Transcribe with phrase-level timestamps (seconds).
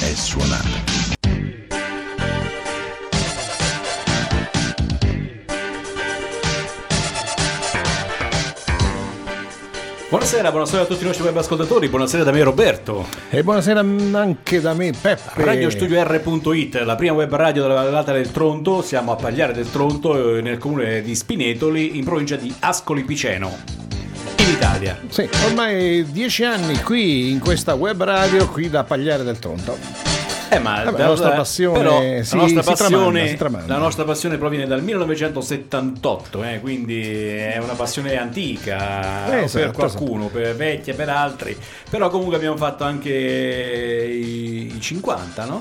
[0.00, 1.00] è suonata.
[10.10, 13.06] Buonasera, buonasera a tutti i nostri web ascoltatori, buonasera da me Roberto.
[13.30, 15.44] E buonasera anche da me Peppe.
[15.44, 20.40] RadioStudioR.it, la prima web radio della vallata del Tronto, siamo a Pagliare del Tronto eh,
[20.40, 23.56] nel comune di Spinetoli in provincia di Ascoli Piceno,
[24.50, 24.98] in Italia.
[25.08, 29.78] Sì, ormai dieci anni qui in questa web radio qui da Pagliare del Tronto.
[30.52, 33.72] Eh, ma Vabbè, la nostra da- passione però si- la, nostra tramanda, passione, si tramanda.
[33.72, 39.70] la nostra passione proviene dal 1978, eh, quindi è una passione antica Eh, per esatto,
[39.72, 41.56] qualcuno, per vecchie, per altri.
[41.88, 45.60] Però comunque abbiamo fatto anche i, i 50, no?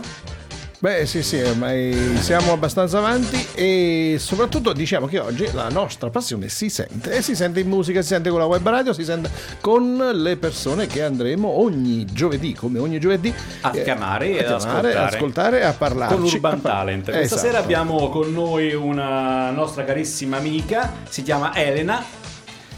[0.81, 6.47] Beh sì sì, ormai siamo abbastanza avanti e soprattutto diciamo che oggi la nostra passione
[6.47, 9.29] si sente e si sente in musica, si sente con la web radio, si sente
[9.59, 14.55] con le persone che andremo ogni giovedì, come ogni giovedì, A eh, chiamare e a
[14.55, 14.55] chiamare,
[14.93, 15.15] ascoltare.
[15.15, 16.15] ascoltare e a parlarci.
[16.15, 17.03] con Urban par- Talent.
[17.03, 17.41] Questa Esatto.
[17.41, 22.01] sera abbiamo con noi una nostra carissima amica, si chiama Elena.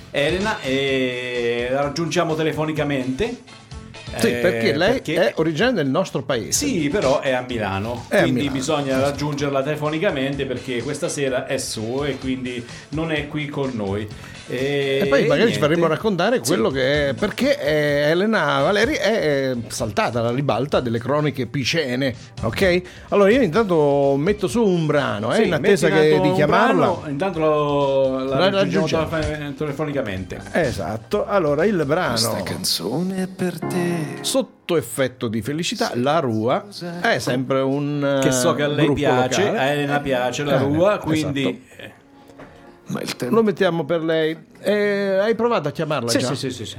[0.09, 3.59] Elena e la raggiungiamo telefonicamente.
[4.17, 6.51] Sì, eh, perché lei perché- è originaria del nostro paese.
[6.51, 8.57] Sì, però è a Milano, È a quindi Milano.
[8.57, 14.07] bisogna raggiungerla telefonicamente perché questa sera è su e quindi non è qui con noi.
[14.51, 15.53] E, E poi magari niente.
[15.53, 16.75] ci faremo raccontare quello Sì.
[16.75, 22.81] che è perché Elena Valeri è saltata alla ribalta delle croniche picene, ok?
[23.09, 26.73] Allora io intanto metto su un brano, eh, Sì, in attesa che- di chiamarla.
[26.87, 30.39] brano, intanto lo- la, La raggiungiamo telefon- telefonicamente.
[30.51, 34.17] Esatto, allora il brano canzone è per te.
[34.21, 36.65] sotto effetto di felicità, La Rua
[37.01, 39.57] è sempre un Che so che a lei piace, locale.
[39.57, 41.05] a Elena piace la Eh, rua, esatto.
[41.05, 41.43] quindi...
[41.43, 41.99] tempo
[43.29, 44.37] Lo mettiamo per lei.
[44.59, 46.27] Eh, hai provato a chiamarla Sì, già?
[46.27, 46.77] sì, sì, sì, sì.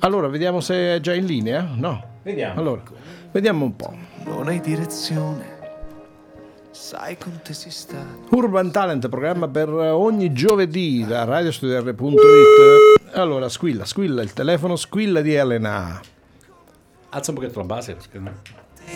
[0.00, 1.68] Allora, vediamo se è già in linea.
[1.74, 2.14] No.
[2.22, 2.58] Vediamo.
[2.60, 2.82] Allora,
[3.32, 3.94] vediamo un po'.
[4.24, 5.54] non hai direzione.
[6.70, 7.96] Sai con te si sta.
[8.30, 13.14] Urban Talent, programma per ogni giovedì da radiostudiare.it.
[13.14, 15.98] Allora, squilla, squilla il telefono, squilla di Elena.
[17.10, 17.96] Alza un pochetto la base.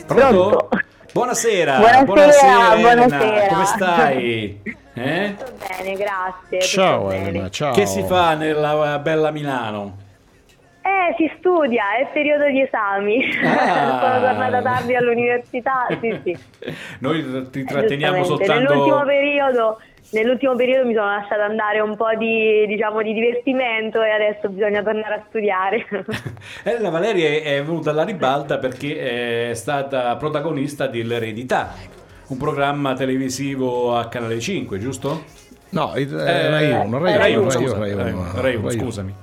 [0.06, 0.68] Pronto?
[1.12, 3.06] Buonasera, Buonasera, Elena.
[3.06, 3.46] buonasera.
[3.48, 4.62] Come stai?
[4.94, 5.34] Eh?
[5.38, 6.60] Tutto bene, grazie.
[6.60, 7.28] Ciao tutto bene.
[7.28, 7.72] Elena, ciao.
[7.72, 10.08] Che si fa nella bella Milano?
[10.82, 13.22] Eh, si studia, è periodo di esami.
[13.42, 13.98] Ah.
[14.00, 16.38] Sono tornata tardi all'università, sì, sì.
[17.00, 18.46] Noi ti tratteniamo Giustamente.
[18.46, 18.72] soltanto...
[18.72, 19.80] Nell'ultimo periodo,
[20.10, 24.82] nell'ultimo periodo mi sono lasciata andare un po' di, diciamo, di divertimento e adesso bisogna
[24.82, 25.86] tornare a studiare.
[26.64, 31.74] Elena Valeri è, è venuta alla ribalta perché è stata protagonista dell'Eredità,
[32.30, 35.24] un programma televisivo a Canale 5, giusto?
[35.70, 38.20] No, Eh, eh, Rai 1, Rai Rai 1, uno, Rai scusa, 1, Rai Rai 1,
[38.20, 38.84] uno, Rai uno, Rai uno.
[38.84, 39.14] scusami.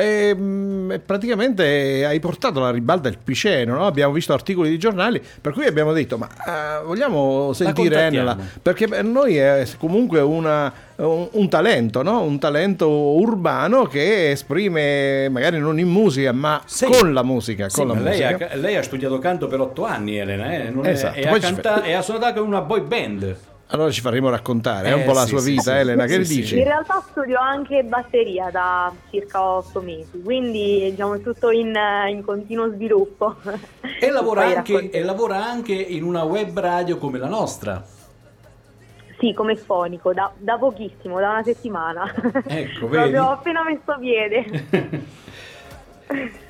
[0.00, 3.86] E, mm, e praticamente hai portato alla ribalta il Piceno, no?
[3.86, 8.00] abbiamo visto articoli di giornali, per cui abbiamo detto, ma eh, vogliamo sentire.
[8.06, 12.22] Enela, perché per noi è comunque una- un, un talento, no?
[12.22, 16.86] un talento urbano che esprime magari non in musica, ma Sì.
[16.86, 17.68] con la musica.
[17.68, 18.48] Sì, con la lei, musica.
[18.50, 20.70] ha, lei ha studiato canto per otto anni, Elena, eh?
[20.70, 23.36] Non è- Esatto, e, ha canta- e ha suonato anche una boy band.
[23.70, 25.70] Allora ci faremo raccontare, è un Eh, po' la sì, sua sì, vita, sì.
[25.70, 26.34] Elena, che Sì, ne sì.
[26.40, 26.56] dici?
[26.58, 31.74] In realtà studio anche batteria da circa otto mesi, quindi diciamo è tutto in,
[32.08, 33.36] in continuo sviluppo.
[34.00, 37.84] E lavora, anche, e lavora anche in una web radio come la nostra.
[39.18, 42.10] Sì, come fonico, da, da pochissimo, da una settimana.
[42.46, 43.16] Ecco, Proprio vedi?
[43.16, 45.06] ho appena messo piede.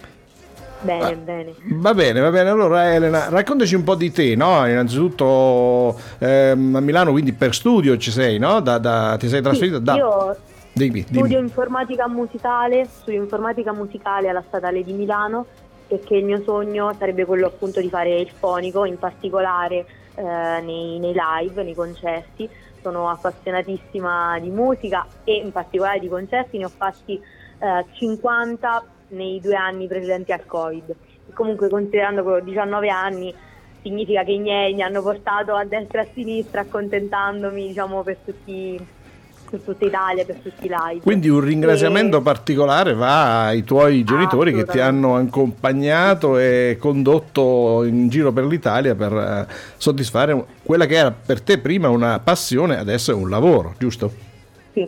[0.80, 1.54] bene, bene.
[1.72, 2.48] Va bene, va bene.
[2.50, 4.66] Allora, Elena, raccontaci un po' di te, no?
[4.66, 8.60] Innanzitutto ehm, a Milano, quindi per studio ci sei, no?
[8.60, 9.94] Da, da- ti sei trasferita Sì, da.
[9.94, 10.36] Io
[10.72, 11.18] Dimmi, dimmi.
[11.18, 15.46] studio informatica musicale, studio informatica musicale alla Statale di Milano
[15.88, 20.22] perché il mio sogno sarebbe quello appunto di fare il fonico, in particolare eh,
[20.62, 22.48] nei, nei live, nei concerti.
[22.80, 29.40] Sono appassionatissima di musica e in particolare di concerti, ne ho fatti eh, 50 nei
[29.40, 30.90] due anni precedenti al Covid.
[30.90, 33.34] E comunque considerando che ho 19 anni
[33.82, 38.16] significa che i miei mi hanno portato a destra e a sinistra accontentandomi diciamo per
[38.24, 38.96] tutti
[39.48, 41.00] per tutta Italia, per tutti i live.
[41.02, 47.82] Quindi un ringraziamento E- particolare va ai tuoi genitori che ti hanno accompagnato e condotto
[47.84, 52.78] in giro per l'Italia per eh, soddisfare quella che era per te prima una passione,
[52.78, 54.12] adesso è un lavoro, giusto?
[54.72, 54.86] Sì,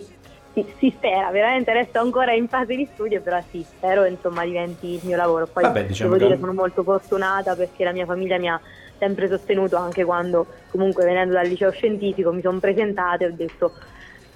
[0.53, 4.95] sì, si spera, veramente resto ancora in fase di studio, però sì, spero insomma diventi
[4.95, 5.47] il mio lavoro.
[5.47, 8.61] Poi Vabbè, diciamo devo che- dire sono molto fortunata perché la mia famiglia mi ha
[8.99, 13.73] sempre sostenuto anche quando comunque venendo dal liceo scientifico mi sono presentata e ho detto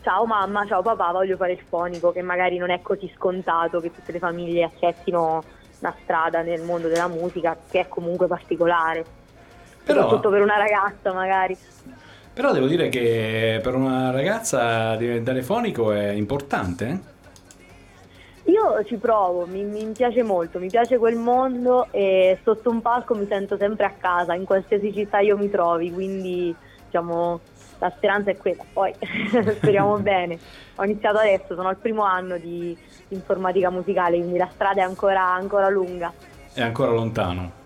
[0.02, 3.90] ciao mamma, ciao papà, voglio fare il fonico, che magari non è così scontato che
[3.93, 5.43] tutte le famiglie accettino
[5.81, 9.05] una strada nel mondo della musica che è comunque particolare.
[9.84, 11.56] Però- Soprattutto per una ragazza magari.
[12.34, 16.86] Però devo dire che per una ragazza diventare fonico è importante.
[16.88, 18.50] eh?
[18.50, 23.14] Io ci provo, mi, mi piace molto, mi piace quel mondo e sotto un palco
[23.14, 26.54] mi sento sempre a casa, in qualsiasi città io mi trovi, quindi
[26.84, 27.40] diciamo
[27.78, 28.64] la speranza è quella.
[28.72, 28.92] Poi
[29.56, 30.38] speriamo bene.
[30.75, 32.76] Ho iniziato adesso, sono al primo anno di
[33.08, 36.12] informatica musicale, quindi la strada è ancora, ancora lunga.
[36.52, 37.62] È ancora lontano.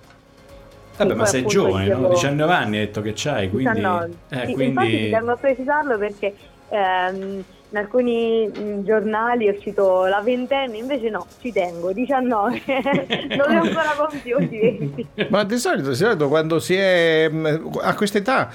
[0.98, 1.94] Vabbè, ma sei giovane, no?
[1.96, 3.74] dicevo- 19 anni hai detto che c'hai, quindi...
[3.74, 4.10] 19.
[4.30, 6.34] eh, Sì, quindi- a precisarlo perché
[6.70, 12.62] ehm, in alcuni mm, giornali è uscito la ventenne, invece no, ci tengo, 19,
[13.36, 15.08] non ho ancora compiuti 20.
[15.30, 18.50] Ma di solito, di solito quando si è mh, a questa età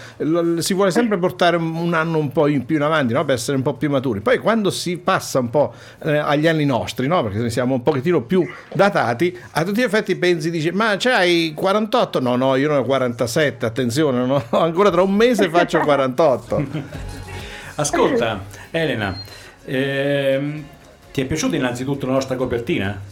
[0.60, 3.24] si vuole sempre portare un un anno un po' in più in avanti no?
[3.26, 4.22] per essere un po' più maturi.
[4.22, 5.74] Poi quando si passa un po'
[6.04, 7.24] eh, agli anni nostri, no?
[7.24, 12.20] perché siamo un pochettino più datati, a tutti gli effetti pensi, dici, ma c'hai 48?
[12.20, 14.44] No, no, io ne ho 47, attenzione, no?
[14.52, 17.22] ancora tra un mese faccio 48.
[17.76, 19.20] Ascolta, Elena,
[19.66, 20.64] ehm,
[21.12, 23.12] ti è piaciuta innanzitutto la nostra copertina?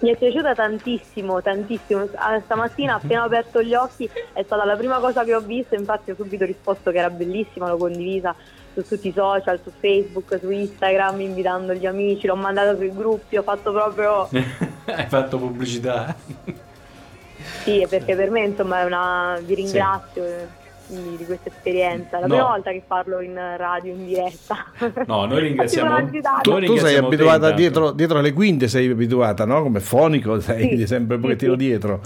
[0.00, 2.08] Mi è piaciuta tantissimo, tantissimo.
[2.16, 5.74] Ah, Stamattina appena ho aperto gli occhi è stata la prima cosa che ho visto,
[5.74, 8.34] infatti ho subito risposto che era bellissima, l'ho condivisa
[8.74, 13.36] su tutti i social, su Facebook, su Instagram, invitando gli amici, l'ho mandata sui gruppi,
[13.36, 14.28] ho fatto proprio...
[14.86, 16.14] hai fatto pubblicità?
[17.62, 19.38] Sì, perché per me insomma è una...
[19.42, 20.46] vi ringrazio eh,
[20.86, 22.16] quindi, di questa esperienza.
[22.16, 22.34] È la No.
[22.34, 24.64] prima volta che parlo in radio in diretta.
[25.06, 26.10] No, noi ringraziamo-.
[26.42, 29.62] Tu, Noi tu sei abituata dietro, dietro le quinte, sei abituata, no?
[29.62, 31.58] Come fonico sei Sì, sempre un sì, pochettino sì.
[31.58, 32.00] dietro.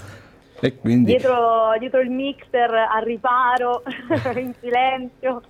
[0.63, 1.05] E quindi...
[1.15, 3.81] Dietro, dietro il mixer al riparo,
[4.37, 5.41] in silenzio,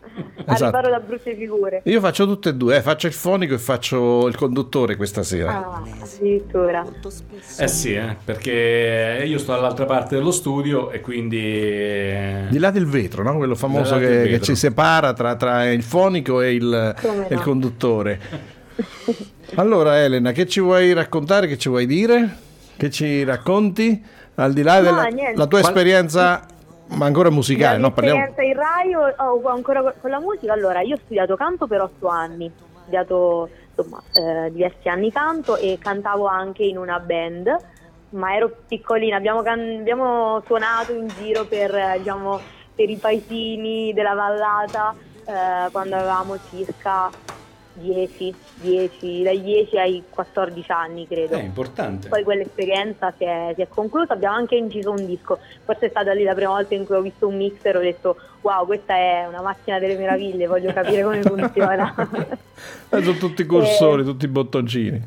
[0.46, 0.66] al Esatto.
[0.66, 1.82] riparo da brutte figure.
[1.84, 5.68] Io faccio tutte e due, eh, faccio il fonico e faccio il conduttore questa sera.
[5.68, 6.86] Ah, addirittura.
[7.60, 11.40] Eh sì, eh, perché io sto dall'altra parte dello studio e quindi...
[11.40, 13.36] eh, Di là del vetro, no?
[13.36, 17.42] quello famoso che, che ci separa tra, tra il fonico e il, e il no.
[17.42, 18.20] conduttore.
[19.56, 22.38] Allora Elena, che ci vuoi raccontare, che ci vuoi dire?
[22.78, 24.02] Che ci racconti?
[24.36, 25.38] Al di là No, della niente.
[25.38, 26.42] la tua esperienza,
[26.88, 27.92] ma ancora musicale, no?
[27.92, 28.24] Parliamo...
[28.24, 30.54] esperienza in Rai o, o ancora con- con la musica?
[30.54, 35.58] Allora, io ho studiato canto per otto anni, ho studiato insomma, eh, diversi anni canto
[35.58, 37.56] e cantavo anche in una band,
[38.12, 42.40] ma ero piccolina, abbiamo, can- abbiamo suonato in giro per, eh, diciamo,
[42.74, 44.96] per i paesini della vallata
[45.26, 47.10] eh, quando avevamo circa
[47.74, 51.36] 10, 10, dai 10 ai 14 anni credo.
[51.36, 52.10] È importante.
[52.10, 56.14] Poi quell'esperienza si è, si è conclusa, abbiamo anche inciso un disco, forse è stata
[56.14, 58.96] lì la prima volta in cui ho visto un mixer e ho detto wow questa
[58.96, 61.94] è una macchina delle meraviglie, voglio capire come funziona.
[62.90, 65.02] Eh, sono tutti i cursori, Eh, tutti i bottoncini.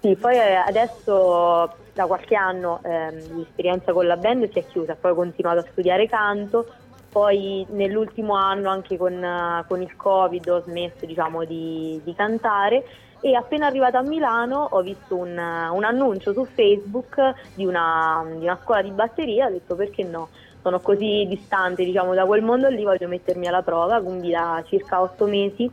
[0.00, 4.96] sì, poi eh, adesso da qualche anno ehm, l'esperienza con la band si è chiusa,
[5.00, 6.66] poi ho continuato a studiare canto,
[7.14, 12.84] poi nell'ultimo anno anche con, eh, con il Covid ho smesso diciamo, di, di cantare
[13.20, 17.20] e appena arrivata a Milano ho visto un, eh, un annuncio su Facebook
[17.54, 20.30] di una, di una scuola di batteria, ho detto perché no,
[20.60, 25.00] sono così distante diciamo, da quel mondo lì, voglio mettermi alla prova, quindi da circa
[25.00, 25.70] otto mesi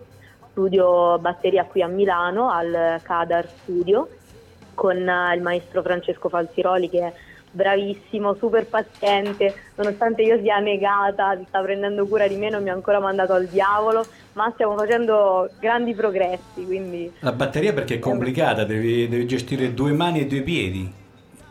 [0.52, 4.10] studio batteria qui a Milano al Cadar Studio
[4.76, 7.14] con eh, il maestro Francesco Falziroli che è
[7.52, 12.70] bravissimo, super paziente, nonostante io sia negata, si sta prendendo cura di me, non mi
[12.70, 18.00] ha ancora mandato al diavolo, ma stiamo facendo grandi progressi, quindi La batteria perché è
[18.00, 20.92] complicata, devi, devi gestire due mani e due piedi.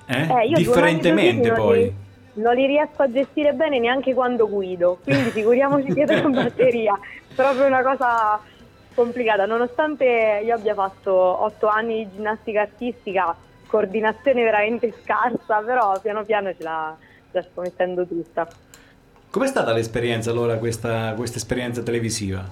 [0.06, 0.22] Eh?
[0.22, 1.82] Eh, due due Differentemente piedi poi.
[1.82, 1.94] li-
[2.32, 6.98] non li riesco a gestire bene neanche quando guido, quindi figuriamoci dietro in batteria,
[7.34, 8.40] proprio una cosa
[8.94, 13.36] complicata, nonostante io abbia fatto otto anni di ginnastica artistica,
[13.70, 16.96] coordinazione veramente scarsa, però piano piano ce la,
[17.30, 18.48] ce la sto mettendo tutta.
[19.30, 22.44] Com'è stata l'esperienza allora, questa, questa esperienza televisiva?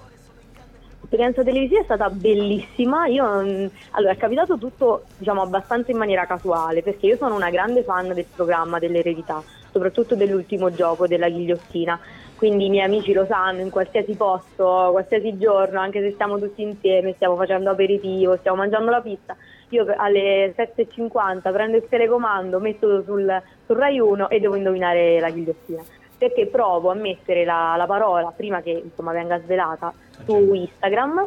[1.01, 6.27] L'esperienza televisiva è stata bellissima, io, mm, allora è capitato tutto diciamo abbastanza in maniera
[6.27, 11.99] casuale perché io sono una grande fan del programma dell'eredità, soprattutto dell'ultimo gioco della ghigliottina,
[12.37, 16.63] quindi i miei amici lo sanno, in qualsiasi posto, qualsiasi giorno, anche se stiamo tutti
[16.63, 19.37] insieme, stiamo facendo aperitivo, stiamo mangiando la pizza,
[19.71, 25.31] io alle 7.50 prendo il telecomando, metto sul, sul Rai 1 e devo indovinare la
[25.31, 25.83] ghigliottina.
[26.17, 29.93] Perché provo a mettere la, la parola prima che insomma, venga svelata
[30.25, 31.27] su Instagram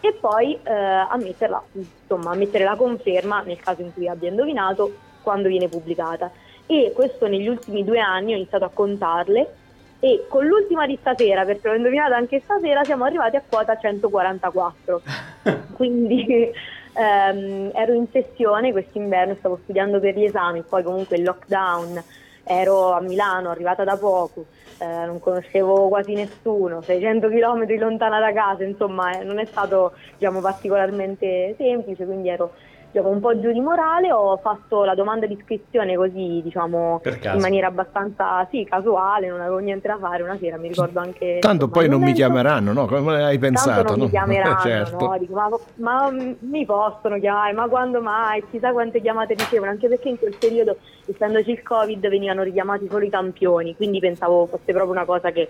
[0.00, 4.30] e poi eh, a, metterla, insomma, a mettere la conferma nel caso in cui abbia
[4.30, 6.30] indovinato quando viene pubblicata.
[6.66, 9.54] E questo negli ultimi due anni ho iniziato a contarle
[10.00, 15.02] e con l'ultima di stasera, perché l'ho indovinata anche stasera, siamo arrivati a quota 144.
[15.74, 16.50] Quindi
[16.92, 22.02] ehm, ero in sessione quest'inverno, stavo studiando per gli esami, poi comunque il lockdown,
[22.44, 24.46] ero a Milano, arrivata da poco,
[24.78, 29.92] eh, non conoscevo quasi nessuno, 600 km lontana da casa, insomma eh, non è stato
[30.16, 32.52] diciamo, particolarmente semplice, quindi ero
[32.92, 37.40] diciamo, un po' giù di morale, ho fatto la domanda di iscrizione così, diciamo, in
[37.40, 41.38] maniera abbastanza sì, casuale, non avevo niente da fare una sera, mi ricordo anche...
[41.40, 42.86] Tanto poi non mi chiameranno, no?
[42.86, 43.96] Come hai pensato?
[43.96, 44.04] Non no?
[44.04, 45.06] mi chiameranno, certo.
[45.06, 45.18] no?
[45.18, 48.44] Dico, ma, ma, mi possono chiamare, ma quando mai?
[48.50, 53.04] Chissà quante chiamate ricevono, anche perché in quel periodo, essendoci il Covid, venivano richiamati solo
[53.04, 55.48] i campioni, quindi pensavo fosse proprio una cosa che,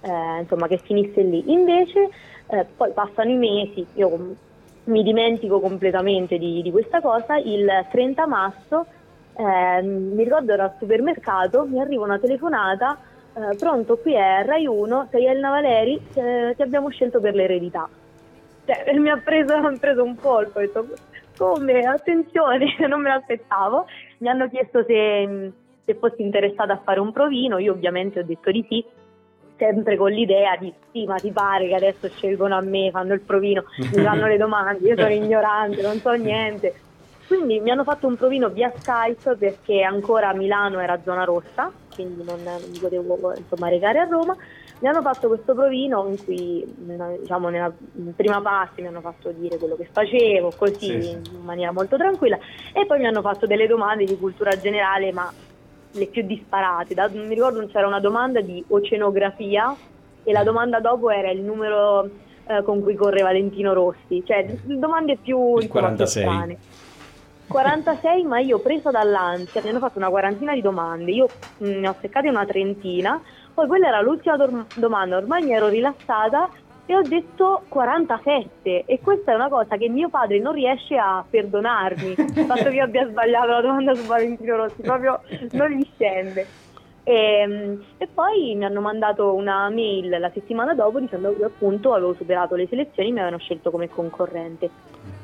[0.00, 1.52] eh, insomma, che finisse lì.
[1.52, 2.08] Invece,
[2.48, 4.50] eh, poi passano i mesi, io
[4.84, 8.86] mi dimentico completamente di, di, questa cosa, il 30 marzo
[9.36, 12.98] eh, mi ricordo ero al supermercato, mi arriva una telefonata,
[13.34, 17.88] eh, pronto qui è Rai 1, sei Elena Valeri, eh, ti abbiamo scelto per l'eredità.
[18.64, 20.86] Cioè, mi ha preso, mi ha preso un colpo, ho detto
[21.36, 23.86] come, attenzione, non me l'aspettavo,
[24.18, 25.52] mi hanno chiesto se,
[25.84, 28.84] se fossi interessata a fare un provino, io ovviamente ho detto di sì,
[29.62, 33.20] sempre con l'idea di sì, ma ti pare che adesso scelgono a me, fanno il
[33.20, 36.74] provino, mi fanno le domande, io sono ignorante, non so niente.
[37.28, 42.24] Quindi mi hanno fatto un provino via Skype perché ancora Milano era zona rossa, quindi
[42.24, 44.36] non, non mi potevo insomma, recare a Roma.
[44.80, 46.64] Mi hanno fatto questo provino in cui
[47.20, 47.72] diciamo, nella
[48.16, 51.10] prima parte mi hanno fatto dire quello che facevo, così sì, sì.
[51.12, 52.36] in maniera molto tranquilla,
[52.72, 55.32] e poi mi hanno fatto delle domande di cultura generale, ma
[55.92, 56.94] le più disparate.
[56.94, 59.74] Da, mi ricordo c'era una domanda di oceanografia
[60.24, 62.08] e la domanda dopo era il numero
[62.46, 66.58] eh, con cui corre Valentino Rossi, cioè domande più il 46.
[67.46, 71.94] 46, ma io presa dall'ansia, mi hanno fatto una quarantina di domande, io ne ho
[72.00, 73.20] seccate una trentina,
[73.52, 76.48] poi quella era l'ultima do- domanda, ormai mi ero rilassata
[76.84, 81.24] e ho detto 47 e questa è una cosa che mio padre non riesce a
[81.28, 85.20] perdonarmi, il fatto che io abbia sbagliato la domanda su Valentino Rossi, proprio
[85.52, 86.46] non gli scende.
[87.04, 91.94] E, ehm, e, poi mi hanno mandato una mail la settimana dopo dicendo che appunto
[91.94, 94.70] avevo superato le selezioni e mi avevano scelto come concorrente.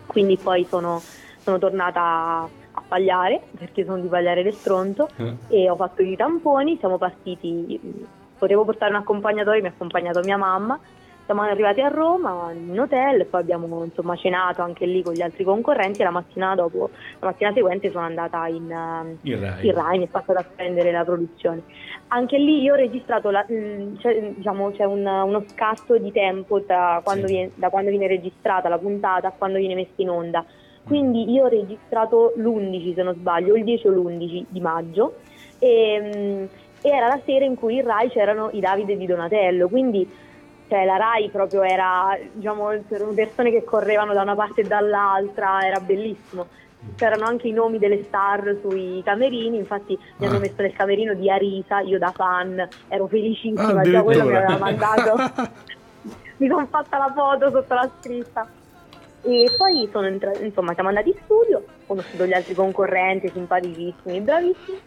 [0.06, 1.00] Quindi poi sono,
[1.38, 5.34] sono tornata a pagliare, perché sono di pagliare del Tronto, mm.
[5.48, 8.06] e ho fatto i tamponi, siamo partiti,
[8.38, 10.78] potevo portare un accompagnatore, mi ha accompagnato mia mamma
[11.28, 15.44] siamo arrivati a Roma in hotel, poi abbiamo insomma, cenato anche lì con gli altri
[15.44, 19.74] concorrenti e la mattina dopo, la mattina seguente sono andata in, uh, il Rai, il
[19.74, 21.64] Rai mi è passata a prendere la produzione.
[22.08, 26.62] Anche lì io ho registrato, la, c'è, diciamo, c'è un, uno scarto di tempo
[27.02, 27.34] quando sì.
[27.34, 30.42] viene, da quando viene registrata la puntata a quando viene messa in onda.
[30.82, 35.16] Quindi io ho registrato l'11 se non sbaglio, il 10 o l'11 di maggio
[35.58, 36.48] e,
[36.80, 40.26] e era la sera in cui in Rai c'erano i Davide di Donatello, quindi
[40.68, 45.60] cioè la RAI proprio era, diciamo, c'erano persone che correvano da una parte e dall'altra,
[45.62, 46.46] era bellissimo.
[46.94, 50.40] C'erano anche i nomi delle star sui camerini, infatti mi hanno ah.
[50.40, 55.16] messo nel camerino di Arisa, io da fan ero felicissima, già quello mi aveva mandato,
[56.36, 58.48] mi sono fatta la foto sotto la scritta.
[59.22, 64.20] E poi sono entrati, insomma, siamo andati in studio, ho conosciuto gli altri concorrenti, simpaticissimi,
[64.20, 64.80] bravissimi.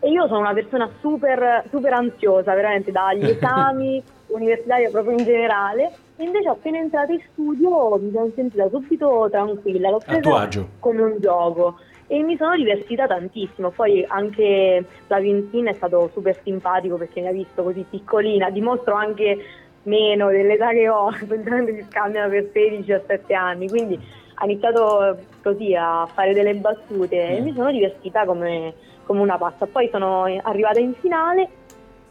[0.00, 5.92] E io sono una persona super, super ansiosa, veramente, dagli esami universitaria proprio in generale.
[6.16, 11.78] Invece appena entrata in studio mi sono sentita subito tranquilla, l'ho presa come un gioco
[12.06, 13.70] e mi sono divertita tantissimo.
[13.70, 19.38] Poi anche Flavio è stato super simpatico perché mi ha visto così piccolina, dimostro anche
[19.84, 23.98] meno dell'età che ho, praticamente si scambiano per 16-17 anni, quindi
[24.34, 29.66] ha iniziato così a fare delle battute e mi sono divertita come, come una pazza.
[29.66, 31.48] Poi sono arrivata in finale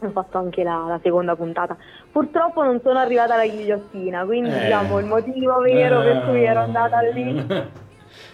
[0.06, 1.76] ho fatto anche la, la, seconda puntata.
[2.10, 4.60] Purtroppo non sono arrivata alla ghigliottina, quindi eh.
[4.60, 6.04] diciamo il motivo vero eh.
[6.04, 7.46] per cui ero andata lì.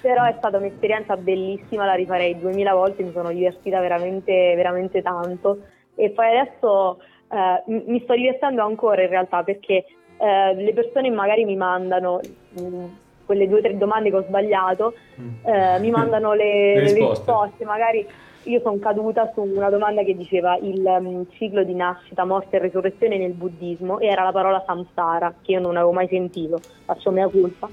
[0.01, 5.59] Però è stata un'esperienza bellissima, la rifarei duemila volte, mi sono divertita veramente, veramente tanto.
[5.95, 6.99] E poi adesso
[7.31, 9.85] eh, mi sto divertendo ancora in realtà perché
[10.19, 12.21] eh, le persone magari mi mandano
[12.51, 12.85] mh, mm,
[13.27, 15.47] quelle due o tre domande che ho sbagliato, mm.
[15.47, 17.01] eh, mi mandano le, le risposte.
[17.01, 18.07] le risposte, magari
[18.47, 22.59] io sono caduta su una domanda che diceva il mm, ciclo di nascita, morte e
[22.61, 27.11] resurrezione nel buddismo e era la parola samsara, che io non avevo mai sentito, faccio
[27.11, 27.69] mia colpa.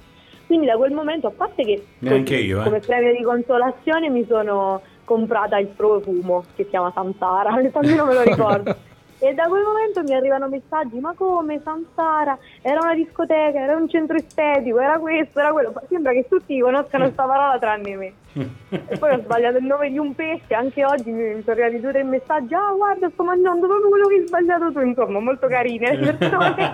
[0.45, 2.63] Quindi da quel momento, a parte che Neanche così, io, eh.
[2.63, 8.13] come premio di consolazione mi sono comprata il profumo che si chiama samsara, almeno me
[8.13, 8.75] lo ricordo.
[9.23, 12.37] E da quel momento mi arrivano messaggi, ma come Samsara?
[12.61, 15.73] Era una discoteca, era un centro estetico, era questo, era quello.
[15.87, 18.13] Sembra che tutti conoscano questa parola tranne me.
[18.87, 21.89] E poi ho sbagliato il nome di un pesce, anche oggi mi sono arrivati due
[21.89, 25.47] o tre messaggi, ah guarda sto mangiando proprio quello che hai sbagliato tu, insomma, molto
[25.47, 26.73] carine le persone.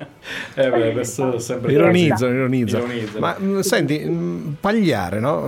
[0.54, 2.84] eh beh, questo è sempre Ironizzano, ironizzano.
[2.84, 3.20] Ironizzano.
[3.20, 5.46] Ma mh, senti, mh, Pagliare, no?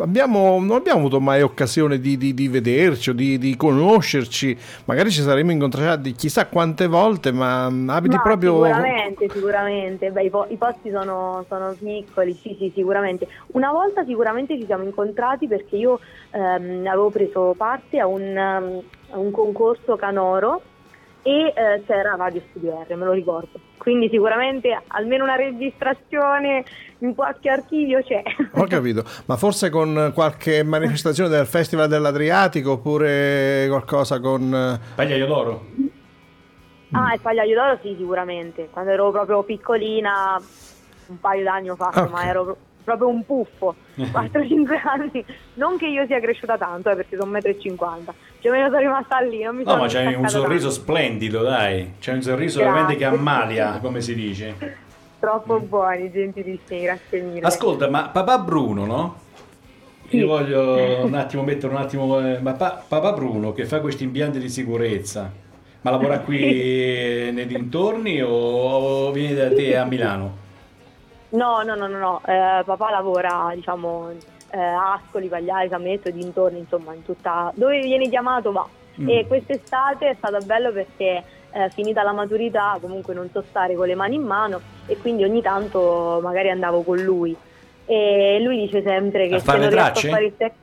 [0.00, 4.56] Abbiamo, non abbiamo avuto mai occasione di, di- di vederci o di, di conoscerci.
[4.86, 8.64] Magari ci saremmo incontrati chissà quante volte, ma mh, abiti Ma proprio.
[8.64, 10.10] Sicuramente, sicuramente.
[10.10, 13.28] Beh, i, po- i posti sono, sono piccoli, sì, sì, sicuramente.
[13.52, 18.82] Una volta sicuramente ci siamo incontrati perché io ehm, avevo preso parte a un, um,
[19.10, 20.62] a un concorso canoro
[21.22, 23.58] e eh, c'era Radio Studio R, me lo ricordo.
[23.76, 26.64] Quindi sicuramente almeno una registrazione
[26.98, 28.22] in qualche archivio c'è.
[28.54, 34.52] Ho capito, ma forse con qualche manifestazione del Festival dell'Adriatico oppure qualcosa con.
[34.54, 35.64] eh, Pagliaio d'oro.
[36.92, 38.68] Ah, il pagliaio d'oro sì, sicuramente.
[38.70, 40.40] Quando ero proprio piccolina,
[41.06, 42.10] un paio d'anni ho fatto, Ok.
[42.10, 45.24] ma ero pro- proprio un puffo, 4-5 anni.
[45.54, 48.12] Non che io sia cresciuta tanto, eh, perché sono 1,50 m.
[48.40, 50.80] Più o meno sono rimasta lì, non mi No, sono ma c'hai un sorriso tanto.
[50.82, 51.92] splendido, dai.
[52.00, 52.72] C'hai un sorriso Grazie.
[52.74, 54.54] veramente che ammalia, come si dice.
[55.20, 57.40] Troppo buoni, gentilissimi, grazie mille.
[57.46, 59.14] Ascolta, ma papà Bruno, no?
[60.08, 60.16] Sì.
[60.16, 62.18] Io voglio un attimo mettere un attimo.
[62.26, 65.30] eh, Ma pa- papà Bruno che fa questi impianti di sicurezza,
[65.82, 66.40] ma lavora qui
[67.32, 70.48] nei dintorni o viene da te a Milano?
[71.30, 72.20] No, no, no, no, no.
[72.26, 74.10] Eh, papà lavora, diciamo,
[74.50, 77.52] eh, a Ascoli, Pagliari, Sametto, dintorni, insomma, in tutta...
[77.54, 78.66] Dove viene chiamato va.
[79.00, 79.08] Mm.
[79.08, 81.22] E quest'estate è stato bello perché
[81.52, 85.24] eh, finita la maturità comunque non so stare con le mani in mano e quindi
[85.24, 87.34] ogni tanto magari andavo con lui.
[87.86, 90.06] E lui dice sempre che A se non riesco tracce?
[90.06, 90.54] a fare il tec-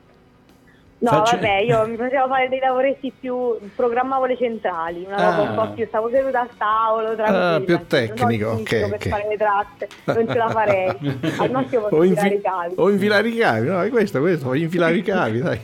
[1.00, 5.36] No, Facce- vabbè, io mi facevo fare dei lavoretti più, programmavo le centrali, una Ah.
[5.36, 7.54] roba un po' più, stavo seduta a tavolo, tranquilla.
[7.54, 9.08] Ah, più tecnico, ok, per ok.
[9.08, 10.88] fare le tracce, non ce la farei.
[11.38, 12.74] Al massimo posso infi- i cavi.
[12.76, 13.80] o infilare i cavi, no?
[13.82, 15.60] È questo, questo, voglio infilare i cavi, dai.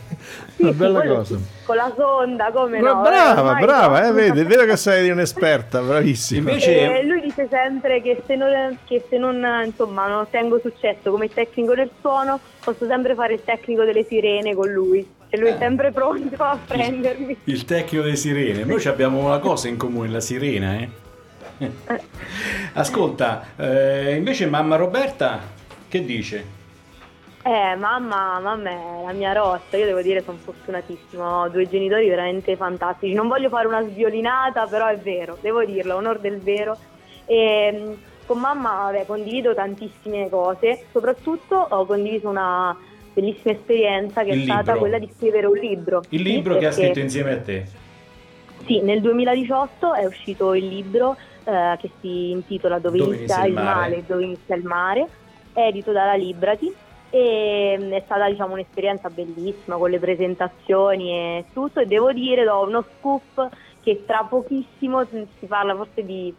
[0.55, 1.37] Sì, Una sì, bella cosa.
[1.67, 3.01] Con la sonda, come Bra- no?
[3.03, 6.51] brava, eh, ormai brava, eh, vedi, è vero che sei un'esperta, bravissima.
[6.51, 11.11] Invece- E lui dice sempre che se, non, che se non, insomma, non ottengo successo
[11.11, 15.23] come tecnico del suono, posso sempre fare il tecnico delle sirene con lui.
[15.35, 17.37] E lui è sempre pronto a prendermi.
[17.45, 18.63] Il tecnico delle sirene.
[18.63, 20.89] Noi abbiamo una cosa in comune, la sirena, eh?
[22.75, 25.41] Ascolta, eh, invece mamma Roberta
[25.89, 26.45] che dice?
[27.43, 32.09] Eh, mamma, mamma è la mia roccia, io devo dire sono fortunatissima, ho due genitori
[32.09, 33.13] veramente fantastici.
[33.13, 36.79] Non voglio fare una sviolinata, però è vero, devo dirlo, onor del vero.
[37.25, 42.77] E, mh, con mamma vabbè, condivido tantissime cose, soprattutto ho condiviso una
[43.15, 44.79] bellissima esperienza che Il è stata libro.
[44.79, 46.03] quella di scrivere un libro.
[46.11, 47.65] Il Sì, libro che ha scritto insieme a te.
[48.67, 53.53] Sì, nel 2018 è uscito il libro eh, che si intitola Dove, Dove inizia il
[53.53, 55.07] mare, e dove inizia il mare,
[55.53, 56.73] è edito dalla Librati
[57.11, 62.43] e mm, è stata diciamo un'esperienza bellissima con le presentazioni e tutto e devo dire
[62.43, 63.49] do uno scoop
[63.83, 66.35] che tra pochissimo si parla forse di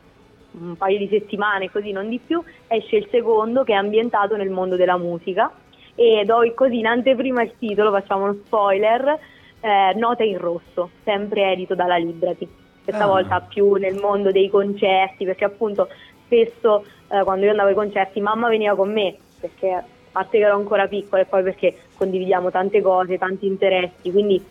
[0.60, 4.50] un paio di settimane così non di più esce il secondo che è ambientato nel
[4.50, 5.50] mondo della musica
[5.96, 9.18] e do così in anteprima il titolo facciamo uno spoiler
[9.62, 12.48] eh, Nota in rosso sempre edito dalla Librati
[12.84, 13.08] questa Ah.
[13.08, 15.88] volta più nel mondo dei concerti perché appunto
[16.26, 20.44] spesso eh, quando io andavo ai concerti mamma veniva con me perché a parte che
[20.44, 24.44] ero ancora piccola e poi perché condividiamo tante cose, tanti interessi, quindi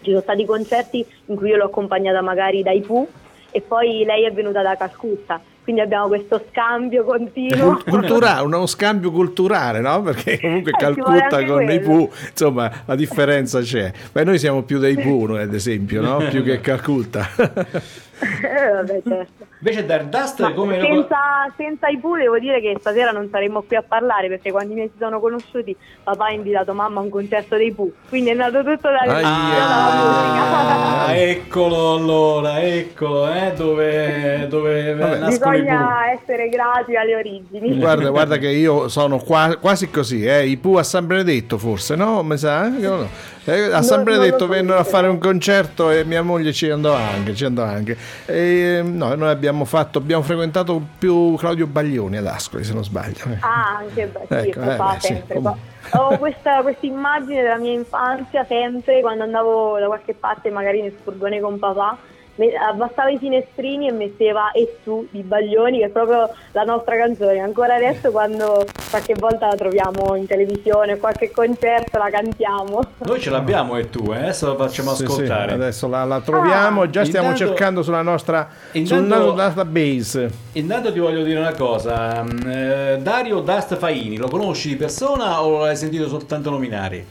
[0.00, 3.06] ci sono stati concerti in cui io l'ho accompagnata magari dai Pooh
[3.50, 7.72] e poi lei è venuta da Calcutta, quindi abbiamo questo scambio continuo.
[7.74, 10.02] Cul- cultura- uno scambio culturale, no?
[10.02, 11.80] Perché comunque Eh, ci vuole Calcutta con i quello.
[11.80, 13.90] Pooh, insomma, la differenza c'è.
[14.12, 16.18] Beh, noi siamo più dei Pooh, ad esempio, no?
[16.28, 17.28] Più che Calcutta.
[18.44, 19.46] Eh, vabbè, certo.
[19.60, 21.16] Invece Dardust Ma come lo- senza,
[21.56, 24.76] senza i Pooh devo dire che stasera non saremmo qui a parlare perché quando i
[24.76, 28.34] miei si sono conosciuti papà ha invitato mamma a un concerto dei Pooh, quindi è
[28.34, 35.26] nato tutto da Ah, eccolo allora, eccolo, eh, dove, dove Vabbè.
[35.26, 37.78] Bisogna essere grati alle origini.
[37.78, 40.46] Guarda, guarda che io sono qua- quasi così, eh?
[40.46, 42.22] I Pooh a San Benedetto forse, no?
[42.22, 42.66] Mi sa?
[42.68, 43.08] Io no.
[43.46, 46.70] Eh, ha Non- sempre non detto vennero a fare un concerto e mia moglie ci
[46.70, 47.96] andò anche, ci andò anche.
[48.24, 53.24] E, no, noi abbiamo fatto, abbiamo frequentato più Claudio Baglioni ad Ascoli, se non sbaglio.
[53.30, 53.36] Eh.
[53.40, 55.34] Ah, anche beh, sì, Ecco, eh, beh, sì, sempre.
[55.34, 55.72] comunque.
[55.90, 60.94] Ho questa questa immagine della mia infanzia sempre quando andavo da qualche parte, magari nel
[61.02, 61.98] furgone con papà.
[62.36, 67.38] Abbassava i finestrini e metteva E tu di Baglioni, che è proprio la nostra canzone.
[67.38, 72.80] Ancora adesso, quando qualche volta la troviamo in televisione, qualche concerto, la cantiamo.
[72.98, 74.16] Noi ce l'abbiamo e tu, eh?
[74.16, 75.52] adesso la facciamo Sì, sì, ascoltare.
[75.52, 76.90] adesso la, la troviamo, Ah.
[76.90, 80.30] già stiamo Intanto- cercando sulla nostra sul Intanto- nostro database.
[80.52, 85.40] Intanto ti voglio dire una cosa, mm, eh, Dario Dust Faini, lo conosci di persona
[85.44, 87.04] o l'hai sentito soltanto nominare?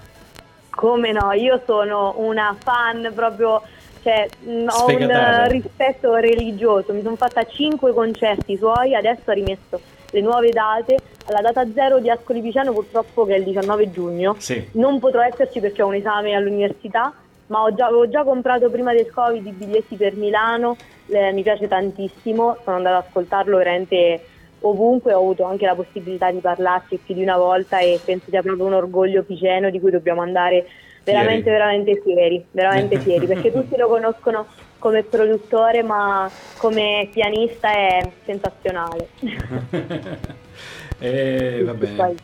[0.69, 3.61] Come no, io sono una fan proprio,
[4.03, 9.33] cioè mh, ho un eh, rispetto religioso, mi sono fatta 5 concerti suoi, adesso ha
[9.33, 9.79] rimesso
[10.11, 14.35] le nuove date, alla data zero di Ascoli Piceno purtroppo che è il 19 giugno,
[14.37, 14.63] Sì.
[14.73, 17.13] non potrò esserci perché ho un esame all'università,
[17.47, 20.75] ma ho già, avevo già comprato prima del Covid i biglietti per Milano,
[21.07, 24.25] eh, mi piace tantissimo, sono andata ad ascoltarlo veramente
[24.61, 28.41] ovunque, ho avuto anche la possibilità di parlarci più di una volta e penso sia
[28.41, 30.65] proprio un orgoglio piceno di cui dobbiamo andare
[31.03, 31.57] veramente, Fieri.
[31.57, 34.47] veramente fieri, veramente fieri, perché tutti lo conoscono
[34.79, 39.07] come produttore, ma come pianista è sensazionale.
[40.99, 42.15] Eh, va Poi bene.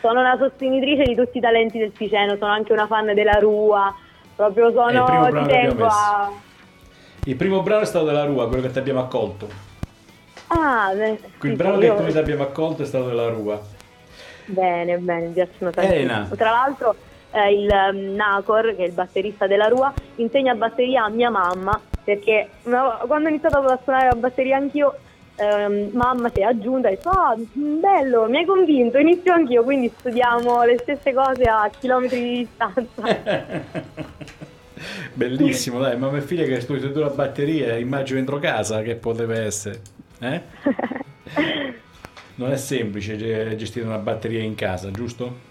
[0.00, 3.92] sono una sostenitrice di tutti i talenti del Piceno, sono anche una fan della Rua,
[4.36, 6.30] proprio primo sono, abbiamo tengo a...
[7.24, 9.48] Il primo brano è stato della Rua, quello che ti abbiamo accolto.
[10.48, 13.60] Ah, beh, Il sì, brano che noi ti abbiamo accolto è stato della Rua.
[14.44, 16.00] Bene, bene, mi piacciono tantissimo.
[16.00, 16.28] Elena.
[16.36, 16.94] Tra l'altro
[17.32, 21.78] eh, il um, Nacor, che è il batterista della Rua, insegna batteria a mia mamma,
[22.04, 24.94] perché una- quando ho iniziato a suonare la batteria anch'io,
[25.36, 29.32] ehm, mamma si è aggiunta e ha detto, ah, mm, bello, mi hai convinto, inizio
[29.32, 33.02] anch'io, quindi studiamo le stesse cose a chilometri di distanza.
[35.14, 39.40] Bellissimo, dai, mamma e figlia che studiano due la batteria, immagino dentro casa che potrebbe
[39.40, 39.80] essere.
[40.20, 40.40] Eh?
[42.34, 45.50] Non è semplice ge- gestire una batteria in casa, giusto?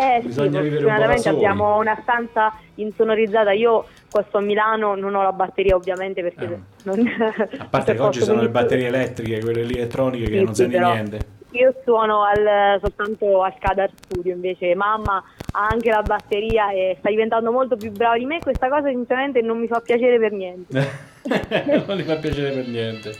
[0.00, 1.36] Eh Bisogna sì, vivere un po' da fortunatamente soli.
[1.36, 3.50] abbiamo una stanza insonorizzata.
[3.52, 6.58] Io qua sto a Milano, non ho la batteria ovviamente perché Ah.
[6.84, 7.04] non...
[7.58, 10.70] A parte che oggi sono le batterie elettriche, quelle lì elettroniche che Sì, non sì,
[10.70, 11.18] sanno niente.
[11.52, 15.16] Io suono al- soltanto al Cadar Studio, invece mamma
[15.52, 18.38] ha anche la batteria e sta diventando molto più brava di me.
[18.38, 20.88] Questa cosa sinceramente non mi fa piacere per niente.
[21.86, 23.14] non gli fa piacere per niente.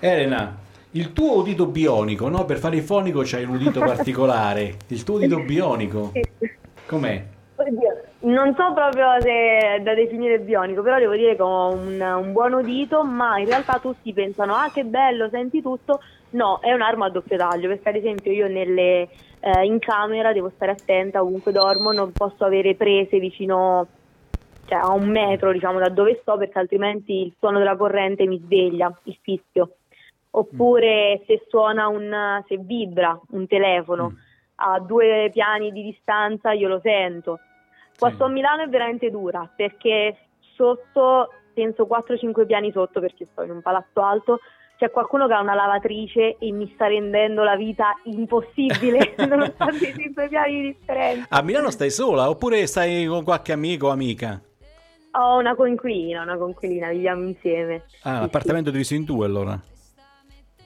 [0.00, 0.56] Elena,
[0.96, 2.44] il tuo udito bionico, no?
[2.46, 4.76] Per fare il fonico c'hai un udito particolare.
[4.88, 6.12] Il tuo udito bionico,
[6.86, 7.22] com'è?
[7.56, 12.00] Oddio, Non so proprio se è da definire bionico, però devo dire che ho un,
[12.00, 16.00] un buon udito, ma in realtà tutti pensano, ah che bello, senti tutto.
[16.30, 19.08] No, è un'arma a doppio taglio, perché ad esempio io nelle,
[19.40, 23.86] eh, in camera devo stare attenta ovunque dormo, non posso avere prese vicino
[24.66, 28.40] cioè, a un metro diciamo da dove sto, perché altrimenti il suono della corrente mi
[28.42, 29.70] sveglia, il fischio.
[30.30, 34.14] Oppure se suona un, se vibra un telefono
[34.56, 37.40] a due piani di distanza io lo sento.
[37.98, 38.22] Qua Sì.
[38.22, 40.16] a Milano è veramente dura perché
[40.54, 44.40] sotto, penso 4-5 piani sotto perché sto in un palazzo alto,
[44.76, 49.94] c'è qualcuno che ha una lavatrice e mi sta rendendo la vita impossibile nonostante i
[49.94, 51.26] 5 piani di differenza.
[51.30, 54.38] A Milano stai sola oppure stai con qualche amico o amica?
[55.12, 57.84] Ho una coinquilina, una coinquilina, viviamo insieme.
[58.02, 59.58] Ah, Sì, l'appartamento diviso in due allora.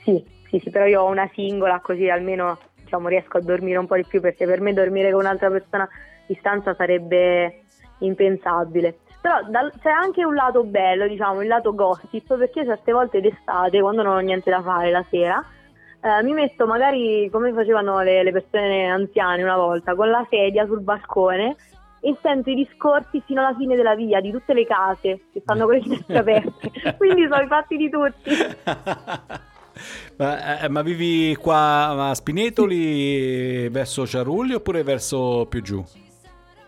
[0.05, 3.87] Sì, sì, sì, però io ho una singola così almeno diciamo, riesco a dormire un
[3.87, 5.89] po' di più perché per me dormire con un'altra persona
[6.27, 7.63] di stanza sarebbe
[7.99, 8.99] impensabile.
[9.21, 13.81] Però dal- c'è anche un lato bello, diciamo, il lato gossip, perché certe volte d'estate,
[13.81, 15.45] quando non ho niente da fare la sera,
[16.01, 20.65] eh, mi metto magari come facevano le, le persone anziane una volta, con la sedia
[20.65, 21.57] sul balcone
[22.01, 25.67] e sento i discorsi fino alla fine della via di tutte le case che stanno
[25.67, 26.97] con le finestre aperte.
[26.97, 28.31] Quindi sono i fatti di tutti.
[30.17, 35.85] ma, eh, ma vivi qua a Spinetoli verso Ciarulli oppure verso più giù?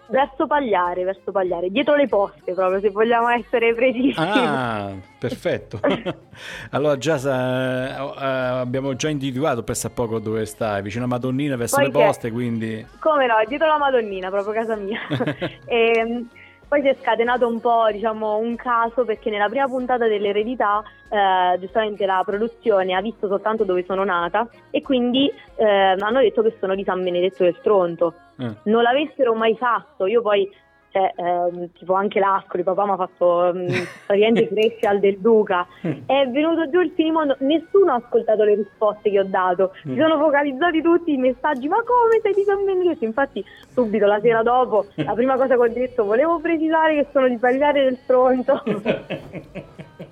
[0.09, 4.15] Verso Pagliare, verso Pagliare, dietro le poste proprio, se vogliamo essere precisi.
[4.19, 5.81] Ah, perfetto.
[6.71, 11.57] allora già sa- eh, abbiamo già individuato presso a poco dove stai, vicino a Madonnina
[11.57, 15.01] verso Poi le poste, quindi Come no, dietro la Madonnina, proprio casa mia.
[15.65, 16.29] Ehm,
[16.73, 21.59] Poi si è scatenato un po', diciamo, un caso perché nella prima puntata dell'eredità, eh,
[21.59, 26.57] giustamente la produzione ha visto soltanto dove sono nata e quindi eh, hanno detto che
[26.59, 28.15] sono di San Benedetto del Tronto.
[28.39, 28.51] Eh.
[28.63, 30.51] Non l'avessero mai fatto, io poi,
[30.93, 33.67] cioè, ehm, tipo anche l'Ascoli, papà mi ha fatto mm,
[34.07, 35.67] praticamente crescere al del Duca.
[35.81, 40.19] È venuto giù il finimondo, nessuno ha ascoltato le risposte che ho dato, si sono
[40.19, 43.05] focalizzati tutti i messaggi, ma come sei di San Benedetto?
[43.05, 47.27] Infatti subito la sera dopo, la prima cosa che ho detto, volevo precisare che sono
[47.27, 48.63] di Pagliare del Tronto.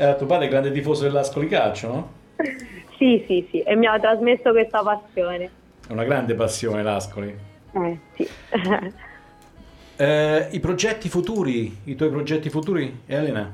[0.00, 2.12] Eh, tuo padre è grande tifoso dell'Ascoli Calcio, no?
[2.96, 5.50] sì, sì, sì, e mi ha trasmesso questa passione.
[5.88, 7.36] È una grande passione l'Ascoli.
[7.72, 8.28] Eh, sì.
[10.00, 13.50] Eh, I progetti futuri, i tuoi progetti futuri, Elena?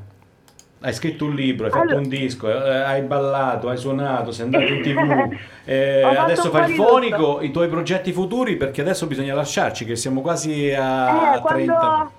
[0.80, 4.44] Hai scritto un libro, hai fatto Allora- un disco, eh, hai ballato, hai suonato, sei
[4.44, 5.33] andato in tv,
[5.64, 7.40] eh, adesso fai il fonico, tutto.
[7.40, 12.11] i tuoi progetti futuri perché adesso bisogna lasciarci che siamo quasi a Eh, quando, 30.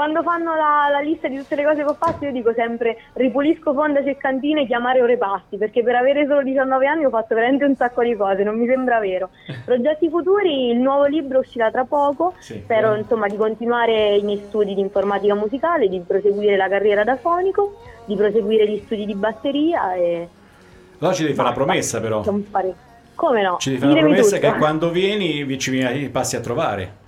[0.00, 2.96] Quando fanno la, la lista di tutte le cose che ho fatto, io dico sempre
[3.12, 7.34] ripulisco fonda ceccantine e chiamare ore pasti, perché per avere solo 19 anni ho fatto
[7.34, 9.28] veramente un sacco di cose, non mi sembra vero.
[9.62, 12.54] Progetti futuri, il nuovo libro uscirà tra poco, Sì.
[12.64, 17.16] spero insomma di continuare i miei studi di informatica musicale, di proseguire la carriera da
[17.16, 20.28] fonico, di proseguire gli studi di batteria e...
[21.00, 21.62] Allora ci devi fare basta.
[21.64, 22.22] promessa però.
[23.14, 23.56] Come no?
[23.58, 24.50] Ci devi fare Ditemi promessa tutto.
[24.52, 26.99] che quando vieni vi- ci passi a trovare.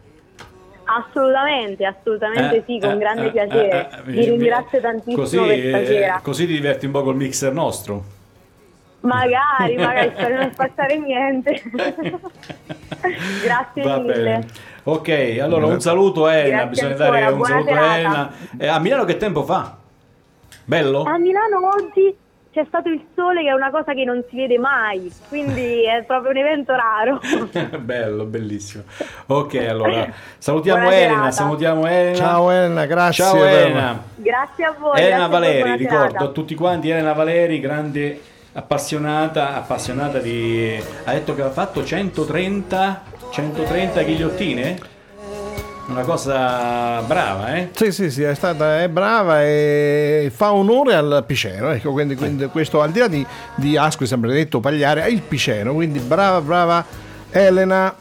[0.95, 3.91] Assolutamente, assolutamente Eh, sì, con eh, grande eh, piacere.
[3.91, 6.21] eh, eh, Vi ringrazio tantissimo così, per eh, stasera.
[6.23, 8.05] così ti diverti un po' col mixer nostro.
[9.01, 11.63] Magari, magari spero di non spazzare niente.
[13.43, 14.13] Grazie Va mille.
[14.15, 14.47] bene.
[14.85, 17.95] Ok, allora un saluto Elena, Grazie bisogna ancora, dare un saluto a serata.
[17.95, 18.33] Elena.
[18.59, 19.77] Eh, a Milano che tempo fa?
[20.65, 21.03] Bello?
[21.05, 22.17] A Milano oggi
[22.53, 26.05] c'è stato il sole che è una cosa che non si vede mai, quindi è
[26.05, 27.19] proprio un evento raro.
[27.81, 28.85] Bello, bellissimo.
[29.27, 31.31] Ok, allora salutiamo Buona Elena, serata.
[31.31, 32.15] salutiamo Elena.
[32.15, 33.25] Ciao Elena, grazie.
[33.25, 34.03] Ciao Elena.
[34.17, 35.01] Grazie a voi.
[35.01, 36.25] Elena Valeri, ricordo serata.
[36.25, 38.21] a tutti quanti, Elena Valeri, grande
[38.53, 40.79] appassionata, appassionata di...
[41.05, 44.79] Ha detto che ha fatto 130, 130 ghigliottine?
[45.93, 47.69] Una cosa brava, eh?
[47.75, 51.71] Sì, sì, sì, è stata è brava e fa onore al Piceno.
[51.71, 53.25] Ecco, quindi, quindi questo al di là di,
[53.57, 55.75] di Ascoli, sempre detto Pagliare, è il Piceno.
[55.75, 56.85] Quindi brava, brava
[57.31, 57.95] Elena.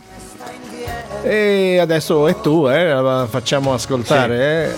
[1.21, 4.69] E adesso è tu, eh, la facciamo ascoltare.
[4.69, 4.73] eh.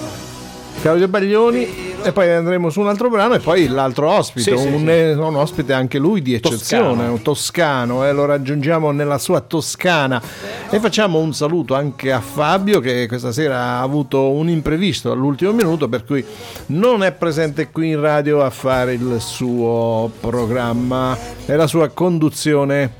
[0.81, 4.79] Claudio Baglioni e poi andremo su un altro brano e poi l'altro ospite, Sì, un,
[4.79, 4.89] sì.
[4.89, 7.11] eh, un ospite anche lui di eccezione, Toscano.
[7.11, 10.21] un toscano, e lo raggiungiamo nella sua Toscana
[10.69, 15.51] e facciamo un saluto anche a Fabio che questa sera ha avuto un imprevisto all'ultimo
[15.51, 16.23] minuto per cui
[16.67, 22.91] non è presente qui in radio a fare il suo programma e la sua conduzione.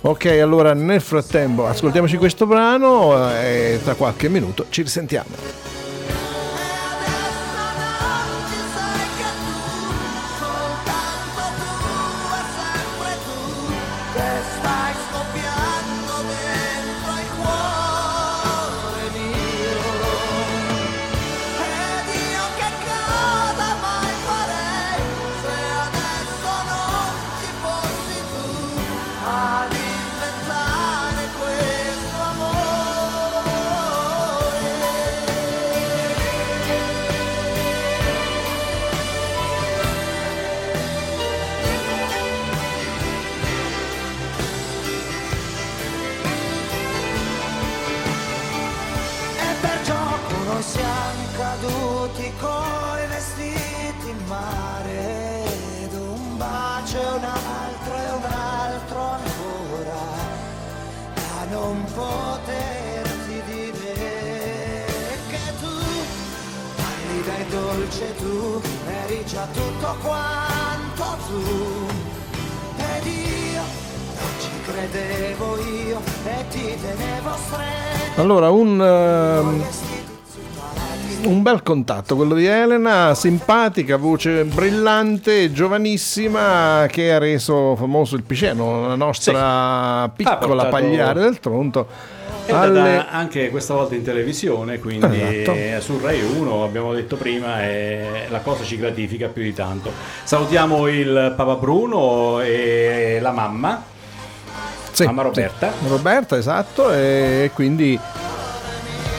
[0.00, 5.67] Ok, allora nel frattempo ascoltiamoci questo brano eh, e tra qualche minuto ci risentiamo.
[74.78, 79.64] Credevo io e ti tenevo stretto Allora, un, ehm,
[81.24, 88.22] un bel contatto quello di Elena, simpatica, voce brillante, giovanissima, che ha reso famoso il
[88.22, 91.86] Piceno, la nostra piccola portato- pagliare del Tronto.
[92.46, 95.80] È alle- andata anche questa volta in televisione, quindi Esatto.
[95.82, 99.90] su Rai 1, abbiamo detto prima, e la cosa ci gratifica più di tanto.
[100.22, 103.82] Salutiamo il Papa Bruno e la mamma,
[104.98, 105.72] Sì, mamma Roberta.
[105.80, 107.98] sì, Roberta, esatto, e quindi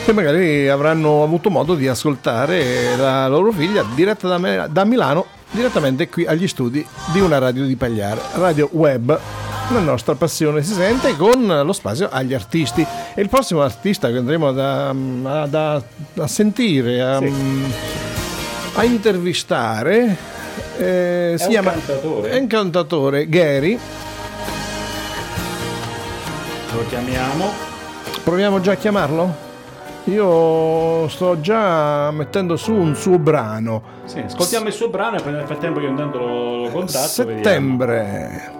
[0.06, 5.26] che magari avranno avuto modo di ascoltare la loro figlia diretta da, me- da Milano,
[5.52, 9.20] direttamente qui agli studi di una radio di Pagliare, Radio Web
[9.72, 12.84] La nostra passione si sente con lo spazio agli artisti.
[13.14, 15.82] E il prossimo artista che andremo da- a, da-
[16.18, 17.22] a sentire, a,
[18.74, 20.18] a intervistare,
[20.78, 22.30] eh, si chiama cantatore?
[22.32, 23.80] è un cantatore Gary.
[26.76, 27.52] Lo chiamiamo.
[28.24, 29.48] Proviamo già a chiamarlo?
[30.06, 33.82] Io sto già mettendo su un suo brano.
[34.06, 37.26] Sì, ascoltiamo il suo brano e poi nel frattempo io intanto lo, lo contatto.
[37.26, 37.44] vediamo.
[37.44, 37.98] Settembre.
[38.04, 38.59] Settembre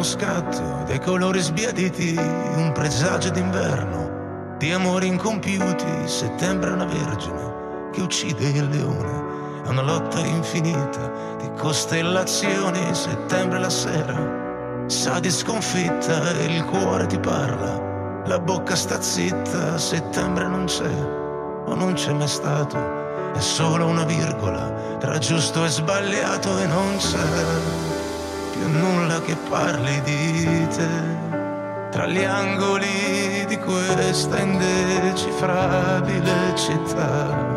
[0.00, 5.84] uno scatto dei colori sbiaditi, un presagio d'inverno, di amori incompiuti.
[6.06, 12.94] Settembre una vergine che uccide il leone, è una lotta infinita di costellazioni.
[12.94, 19.76] Settembre la sera, sa di sconfitta e il cuore ti parla, la bocca sta zitta.
[19.76, 20.94] Settembre non c'è
[21.66, 22.78] o non c'è mai stato,
[23.34, 27.99] è solo una virgola tra giusto e sbagliato e non c'è
[28.60, 31.18] più nulla che parli di te.
[31.90, 37.48] Tra gli angoli di questa indecifrabile città.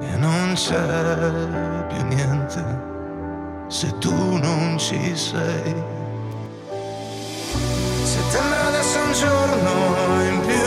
[0.00, 2.64] E non c'è più niente
[3.66, 5.74] se tu non ci sei.
[8.04, 9.72] Settembre adesso un giorno
[10.30, 10.62] in più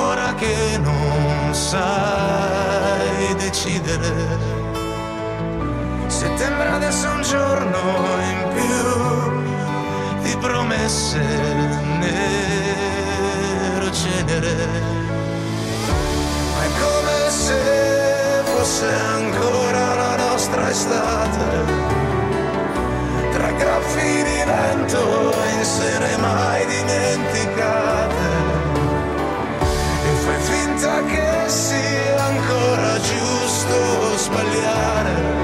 [0.00, 4.61] ora che non sai decidere
[6.22, 7.80] Settembre adesso un giorno
[8.30, 11.18] in più di promesse
[11.98, 14.54] nero cenere.
[16.54, 17.60] Ma è come se
[18.54, 21.44] fosse ancora la nostra estate.
[23.32, 28.30] Tra graffi di vento in sere mai dimenticate.
[30.04, 35.41] E fai finta che sia ancora giusto sbagliare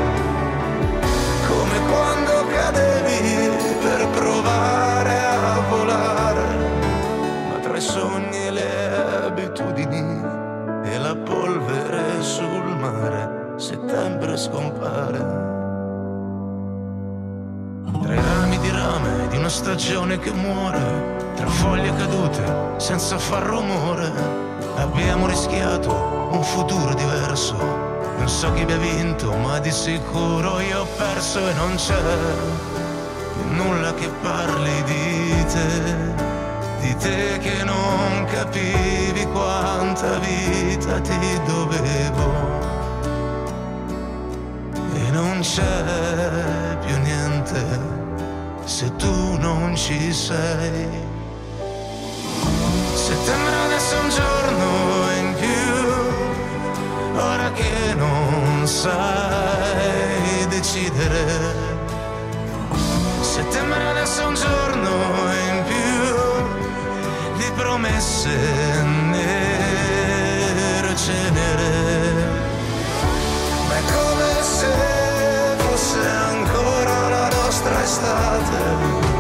[19.49, 24.13] una stagione che muore, tra foglie cadute senza far rumore,
[24.77, 27.57] abbiamo rischiato un futuro diverso.
[28.19, 31.97] Non so chi abbia vinto, ma di sicuro io ho perso e non c'è
[33.53, 36.15] nulla che parli di te,
[36.83, 42.27] di te che non capivi quanta vita ti dovevo.
[44.93, 47.99] E non c'è più niente
[48.69, 49.28] se tu
[49.79, 50.89] ci sei.
[52.95, 54.67] Settembre adesso è un giorno
[55.21, 61.55] in più, ora che non sai decidere.
[63.21, 64.91] Settembre adesso è un giorno
[65.49, 66.17] in più
[67.39, 72.27] di promesse nero cenere.
[73.69, 74.75] È come se
[75.59, 79.18] fosse ancora la nostra estate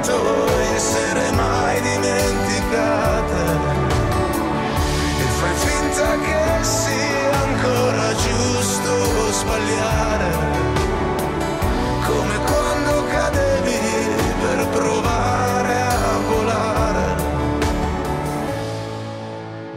[0.00, 3.42] di vento e sere mai dimenticate
[5.18, 10.30] e fai finta che sia ancora giusto sbagliare.
[12.06, 13.78] Come quando cadevi
[14.40, 17.22] per provare a volare.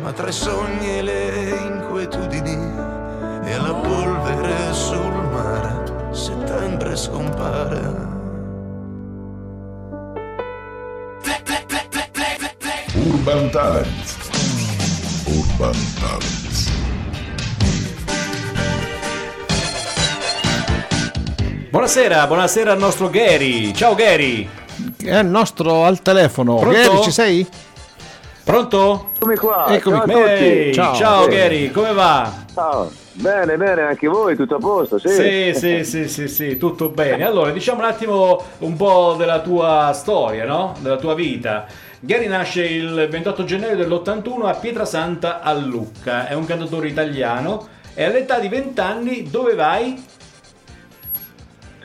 [0.01, 2.71] Ma tra i sogni e le inquietudini
[3.45, 8.02] e la polvere sul mare settembre scompare
[13.53, 13.85] Talent.
[15.27, 16.71] Urban Talent.
[21.69, 23.71] Buonasera, buonasera al nostro Gary.
[23.75, 24.49] Ciao Gary.
[24.97, 26.55] È il nostro al telefono.
[26.55, 26.79] Pronto?
[26.79, 27.47] Gary, ci sei?
[28.43, 29.11] Pronto?
[29.17, 30.25] Eccomi qua, Eccomi ciao.
[30.25, 30.95] Ehi, Ciao.
[30.95, 31.27] ciao.
[31.27, 32.33] Gary, come va?
[32.51, 32.91] Ciao.
[33.11, 35.09] Bene, bene, anche voi, tutto a posto, sì.
[35.09, 37.23] Sì, sì, sì, sì, sì, tutto bene.
[37.23, 40.73] Allora, diciamo un attimo un po' della tua storia, no?
[40.79, 41.67] Della tua vita.
[42.05, 48.03] Gary nasce il 28 gennaio dell'81 a Pietrasanta a Lucca, è un cantatore italiano e
[48.03, 50.03] all'età di 20 anni dove vai?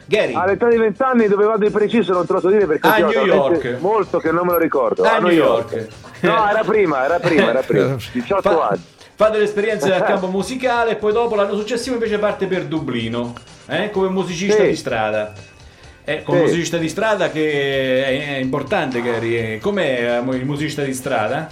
[0.06, 2.88] Gary, All'età di 20 anni dove vado di preciso non te lo so dire perché
[2.88, 3.76] A ho New York.
[3.78, 5.04] molto che non me lo ricordo.
[5.04, 5.86] a New York.
[6.22, 7.94] No, era prima, era prima, era prima.
[8.10, 8.82] 18 Fa- anni.
[9.14, 13.34] fate l'esperienza del campo musicale e poi dopo l'anno successivo invece parte per Dublino,
[13.66, 14.68] eh, come musicista Sì.
[14.68, 15.32] di strada.
[16.08, 16.44] Eh, come Sì.
[16.44, 19.58] musicista di strada che è, è importante, Gary.
[19.58, 21.46] Com'è eh, il musicista di strada?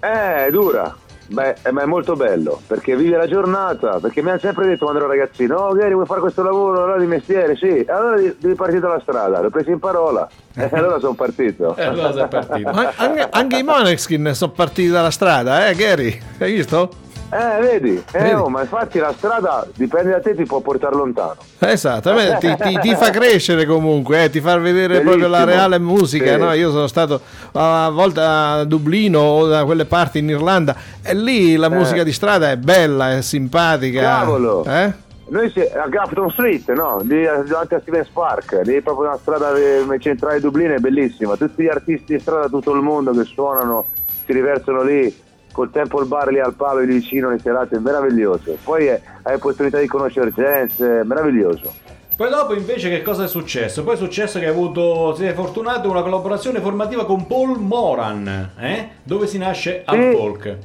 [0.00, 0.92] Eh, è dura.
[1.28, 4.00] Beh, eh, ma è molto bello perché vivi la giornata.
[4.00, 6.98] Perché mi hanno sempre detto quando ero ragazzino: Oh, Gary, vuoi fare questo lavoro allora
[6.98, 7.54] di mestiere?
[7.54, 9.40] Sì, allora devi partire dalla strada.
[9.40, 11.76] L'ho preso in parola e allora sono partito.
[11.76, 12.70] E allora sei partito.
[12.72, 16.18] Ma anche, anche i Moneskin sono partiti dalla strada, eh, Gary?
[16.38, 16.90] Hai visto?
[17.30, 18.02] Eh, vedi?
[18.12, 18.32] Eh, Vedi?
[18.34, 21.36] oh, ma infatti la strada dipende da te, ti può portare lontano.
[21.58, 25.38] Esatto, a me ti, ti- ti fa crescere comunque, eh, ti fa vedere proprio la
[25.40, 25.56] Bellissimo.
[25.56, 26.32] reale musica.
[26.32, 26.38] Sì.
[26.40, 26.52] no?
[26.54, 27.20] Io sono stato
[27.52, 32.12] a volte a Dublino o da quelle parti in Irlanda e lì la musica di
[32.12, 34.00] strada è bella, è simpatica.
[34.00, 34.04] Eh.
[34.04, 34.64] Cavolo!
[34.64, 34.92] Eh?
[35.30, 36.98] Noi si- a Grafton Street, no?
[37.02, 40.72] Lì eh, davanti a Stevens Park, lì è proprio una strada eh, centrale di Dublino,
[40.72, 41.36] è bellissima.
[41.36, 43.84] Tutti gli artisti di strada da tutto il mondo che suonano,
[44.24, 45.14] si riversano lì,
[45.58, 48.56] col tempo il bar lì al palo lì vicino, le serate, è meraviglioso.
[48.62, 51.74] Poi eh, hai opportunità di conoscere gente, meraviglioso.
[52.16, 53.82] Poi dopo invece che cosa è successo?
[53.82, 58.88] Poi è successo che hai avuto, sei fortunato, una collaborazione formativa con Paul Moran, eh?
[59.02, 60.10] dove si nasce al Sì.
[60.16, 60.56] folk.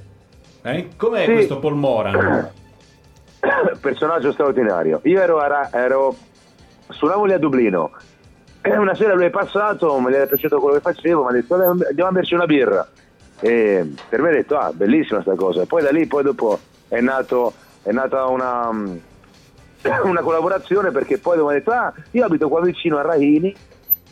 [0.62, 0.90] Eh?
[0.96, 1.32] Com'è Sì.
[1.34, 2.50] questo Paul Moran?
[3.82, 5.00] personaggio straordinario.
[5.06, 6.16] Io ero, a Ra- ero
[6.90, 7.90] suonavo lì a Dublino.
[8.62, 11.58] E una sera lui è passato, mi era piaciuto quello che facevo, mi ha detto
[11.58, 12.88] "Dai, andiamo a berci una birra.
[13.44, 15.66] E per me ha detto, ah, bellissima sta cosa.
[15.66, 21.50] Poi da lì, poi dopo è, nato, è nata una, una collaborazione perché poi mi
[21.50, 23.54] ha detto, ah, io abito qua vicino a Rahini,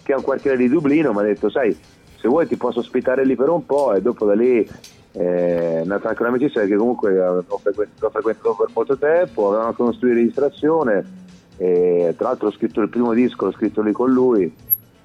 [0.03, 1.73] che è un quartiere di Dublino, mi ha detto, sai,
[2.19, 4.67] se vuoi ti posso ospitare lì per un po' e dopo da lì
[5.13, 9.81] eh, è nata anche un'amicizia perché comunque frequent- l'ho frequentato per molto tempo, avevamo anche
[9.81, 11.19] uno studio di registrazione
[11.55, 14.53] e tra l'altro ho scritto il primo disco, l'ho scritto lì con lui,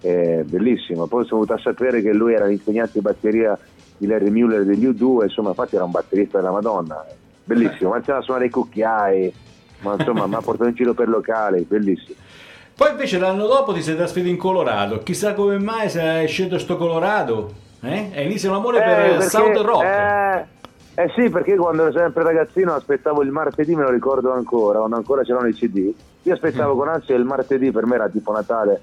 [0.01, 1.07] è bellissimo.
[1.07, 3.57] Poi sono venuto a sapere che lui era l'insegnante di batteria
[3.99, 7.05] di Larry Mueller degli U2, insomma infatti era un batterista della Madonna,
[7.45, 9.33] bellissimo, ma c'era a suonare i cucchiai,
[9.81, 12.17] ma insomma mi ha portato in giro per locali, bellissimo.
[12.75, 14.99] Poi invece l'anno dopo ti sei trasferito in Colorado.
[14.99, 17.51] Chissà come mai se hai scelto sto Colorado.
[17.81, 18.11] Eh?
[18.13, 19.85] E inizia un amore per perché- South Rock.
[19.85, 20.45] Eh,
[21.03, 24.97] eh sì, perché quando ero sempre ragazzino aspettavo il martedì, me lo ricordo ancora, quando
[24.97, 25.91] ancora c'erano i CD.
[26.23, 26.79] Io aspettavo Mm.
[26.79, 28.81] con ansia il martedì, per me era tipo Natale,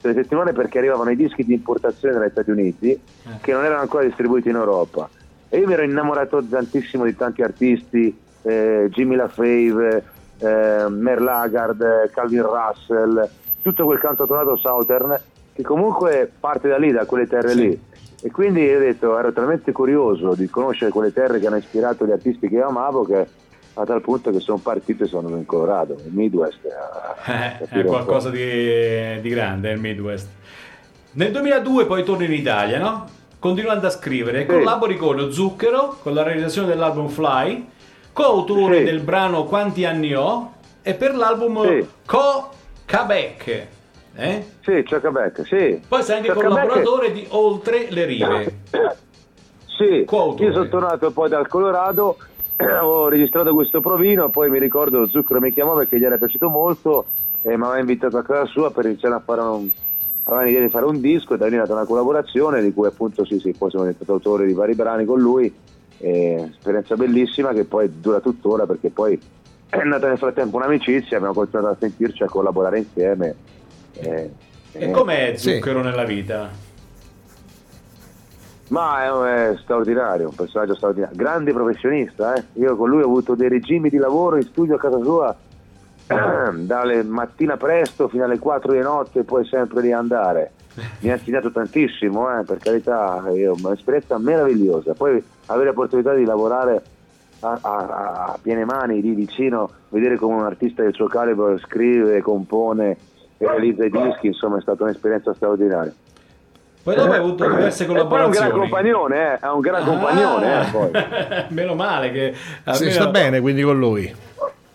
[0.00, 3.00] tre settimane perché arrivavano i dischi di importazione dagli Stati Uniti Eh.
[3.40, 5.08] che non erano ancora distribuiti in Europa.
[5.48, 10.04] E io mi ero innamorato tantissimo di tanti artisti, eh, Jimmy LaFave,
[10.38, 13.28] eh, Merle Haggard, eh, Calvin Russell,
[13.62, 15.18] tutto quel cantautorato Southern
[15.52, 17.60] che comunque parte da lì, da quelle terre Sì.
[17.68, 17.80] lì.
[18.22, 22.10] E quindi ho detto, ero talmente curioso di conoscere quelle terre che hanno ispirato gli
[22.10, 23.26] artisti che io amavo che
[23.78, 26.58] a tal punto che sono partito e sono in Colorado, in Midwest.
[26.64, 30.28] a- Eh, è qualcosa di, di grande il Midwest.
[31.12, 33.06] Nel 2002 poi torni in Italia, no?
[33.38, 34.46] Continuando a scrivere, Sì.
[34.46, 37.68] collabori con Zucchero con la realizzazione dell'album Fly,
[38.12, 38.84] coautore Sì.
[38.84, 40.52] del brano Quanti anni ho
[40.82, 41.86] e per l'album Sì.
[42.06, 42.50] Co
[42.88, 43.66] Quebec.
[44.18, 44.46] Eh?
[44.62, 45.82] Sì, Chuck Beck, sì.
[45.86, 48.58] Poi sei anche Chuck collaboratore di Oltre le rive.
[49.76, 50.48] Sì, Coautore.
[50.48, 52.16] io sono tornato poi dal Colorado,
[52.56, 57.06] ho registrato questo provino, poi mi ricordo Zucchero mi chiamò perché gli era piaciuto molto
[57.42, 59.68] e mi aveva invitato a casa sua per iniziare a fare un,
[60.24, 62.86] aveva l'idea di fare un disco e da lì è nata una collaborazione di cui
[62.86, 65.52] appunto sì, sì, poi sono diventato autore di vari brani con lui,
[65.98, 69.18] e esperienza bellissima che poi dura tuttora perché poi
[69.68, 73.34] è nata nel frattempo un'amicizia, abbiamo continuato a sentirci, a collaborare insieme.
[73.92, 74.30] E,
[74.72, 75.54] E com'è Sì.
[75.54, 76.50] Zucchero nella vita?
[78.68, 82.34] Ma è, è straordinario, un personaggio straordinario, grande professionista.
[82.34, 82.42] eh.
[82.54, 85.34] Io con lui ho avuto dei regimi di lavoro in studio a casa sua
[86.54, 90.52] dalle mattina presto fino alle 4 di notte e poi sempre lì andare.
[91.00, 94.92] Mi ha insegnato tantissimo, eh, per carità, io, un'esperienza meravigliosa.
[94.94, 96.82] Poi avere l'opportunità di lavorare
[97.40, 102.20] a, a- a piene mani lì vicino, vedere come un artista del suo calibro scrive,
[102.20, 102.96] compone
[103.38, 105.92] realizza i dischi, insomma è stata un'esperienza straordinaria.
[106.86, 108.46] Poi dopo hai avuto diverse E poi è un collaborazioni.
[108.48, 110.60] gran compagnone, eh, è un gran compagnone.
[110.60, 110.90] eh, poi.
[110.92, 112.34] Ah, Meno male che
[112.74, 114.14] Si sta bene quindi con lui.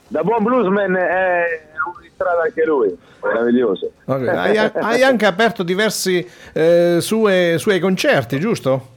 [0.09, 1.45] Da buon bluesman è
[1.85, 2.93] un di strada anche lui,
[3.23, 3.91] meraviglioso.
[4.03, 8.87] Ok, Hai, hai anche aperto diversi eh, sue- suoi concerti, giusto?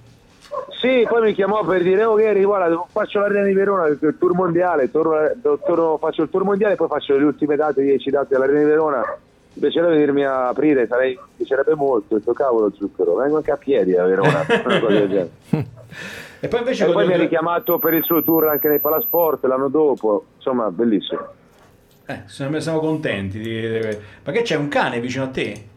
[0.81, 4.17] Sì, poi mi chiamò per dire, oh Gary, guarda, faccio l'arena di Verona, il il
[4.19, 5.31] tour mondiale, torno-
[5.65, 9.03] torno- faccio il tour mondiale, poi faccio le ultime date, 10 date all'arena di Verona.
[9.55, 13.57] Mi piacerebbe venirmi a aprire, sarei, mi piacerebbe molto, questo cavolo zucchero, vengo anche a
[13.57, 15.31] piedi a Verona, una cosa del genere.
[16.41, 19.45] E poi invece E poi mi ha richiamato per il suo tour anche nei Palasport
[19.45, 21.27] l'anno dopo, insomma, bellissimo.
[22.07, 23.39] Eh, siamo, contenti.
[23.39, 23.99] Di...
[24.25, 25.69] Ma che c'è un cane vicino a te?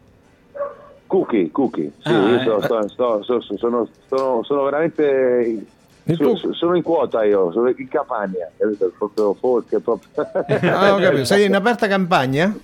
[1.06, 2.40] Cookie, cookie, sì, Ah, io eh.
[2.40, 5.64] sto- sto- sto- sto- sono, sono- sono veramente
[6.04, 6.16] Il
[6.52, 8.92] Sono, in quota io, sono in Campania, capito?
[8.98, 10.08] Proprio folk, proprio.
[10.70, 11.24] Ah, ho capito.
[11.24, 12.54] Sei in aperta campagna?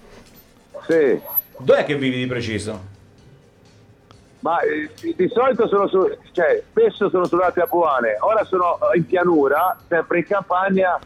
[0.87, 1.20] Sì.
[1.59, 2.93] Dov'è che vivi di preciso?
[4.41, 9.07] Ma eh, di, solito sono su, cioè, spesso sono sulle Alpi Apuane, ora sono in
[9.07, 10.99] pianura, sempre in campagna,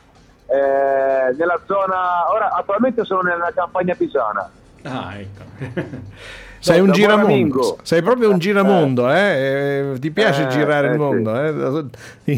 [0.47, 4.51] eh, nella zona, ora attualmente sono nella campagna pisana.
[4.83, 5.43] Ah, ecco.
[6.59, 7.79] Sei un giramondo.
[7.83, 9.93] Sei proprio un giramondo, eh?
[9.95, 11.85] Eh, Ti piace Eh, girare eh, il mondo, eh?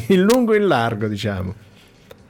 [0.08, 1.54] In lungo e in largo, diciamo.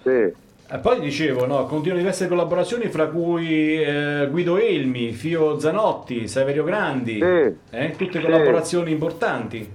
[0.03, 0.33] Sì.
[0.73, 6.63] E poi dicevo, no, continuano diverse collaborazioni, fra cui eh, Guido Elmi, Fio Zanotti, Saverio
[6.63, 7.57] Grandi, Sì.
[7.77, 8.25] eh, tutte Sì.
[8.25, 9.69] collaborazioni importanti.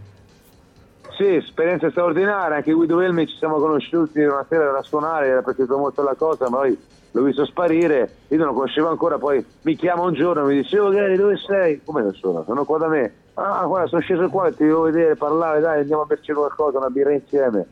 [1.17, 5.75] Sì, esperienze straordinarie, anche Guido Elmi ci siamo conosciuti una sera da suonare, era piaciuta
[5.75, 6.77] molto la cosa, ma poi
[7.11, 10.61] l'ho visto sparire, io non lo conoscevo ancora, poi mi chiama un giorno e mi
[10.61, 11.81] dice, oh Gary dove sei?
[11.83, 12.43] Come non sono?
[12.45, 13.13] Sono qua da me.
[13.33, 16.89] Ah, guarda, sono sceso qua, ti devo vedere, parlare, dai, andiamo a berci qualcosa, una
[16.89, 17.65] birra insieme.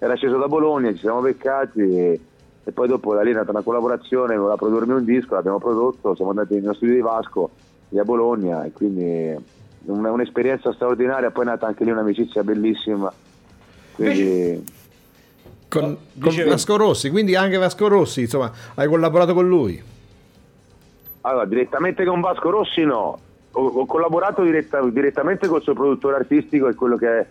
[0.00, 2.20] Era sceso da Bologna, ci siamo beccati e,
[2.64, 6.14] e poi dopo da lì è nata una collaborazione, voleva produrmi un disco, l'abbiamo prodotto,
[6.14, 7.50] siamo andati nello studio di Vasco,
[7.90, 9.36] lì a Bologna e quindi
[9.84, 13.12] una- un'esperienza straordinaria, poi è nata anche lì un'amicizia bellissima.
[13.94, 14.64] Quindi
[15.68, 19.82] Con, con Vasco Rossi, quindi anche Vasco Rossi, insomma, hai collaborato con lui.
[21.22, 23.18] allora, direttamente con Vasco Rossi no,
[23.52, 27.26] ho, ho collaborato diretta- direttamente col suo produttore artistico e quello che,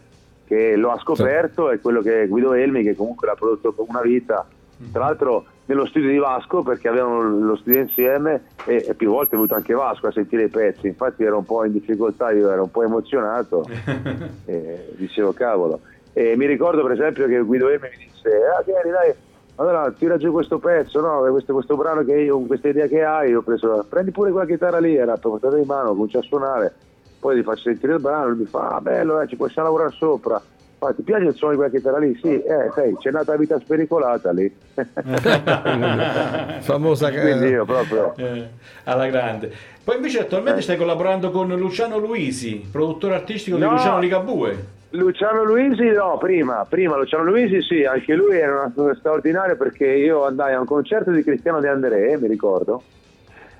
[0.45, 3.85] che lo ha scoperto è quello che è Guido Elmi che comunque l'ha prodotto per
[3.87, 4.45] una vita.
[4.91, 9.31] Tra l'altro nello studio di Vasco perché avevano lo studio insieme e, e più volte
[9.31, 12.49] è venuto anche Vasco a sentire i pezzi, infatti ero un po' in difficoltà, io
[12.49, 13.65] ero un po' emozionato
[14.45, 15.79] e dicevo cavolo.
[16.13, 19.13] E mi ricordo per esempio che Guido Elmi mi disse, ah Gary dai,
[19.55, 21.31] allora tira giù questo pezzo, no?
[21.31, 24.47] questo, questo brano che io, con questa idea che hai, ho preso, prendi pure quella
[24.47, 26.73] chitarra lì, era portata in mano, comincia a suonare,
[27.19, 29.95] poi gli faccio sentire il brano, lui mi fa, ah bello, eh, ci possiamo lavorare
[29.95, 30.41] sopra.
[30.83, 32.13] Fa, ti piace il suono di quella chitarra lì?
[32.21, 34.53] Sì, eh, sai, c'è nata vita spericolata lì.
[36.59, 38.13] Famosa Quindi io proprio...
[38.17, 38.47] Eh,
[38.83, 39.51] alla grande.
[39.83, 43.71] Poi invece attualmente stai collaborando con Luciano Luisi, produttore artistico di No.
[43.71, 44.81] Luciano Ligabue.
[44.89, 49.87] Luciano Luisi no, prima, prima Luciano Luisi sì, anche lui era una cosa straordinaria perché
[49.87, 52.83] io andai a un concerto di Cristiano De André, mi ricordo,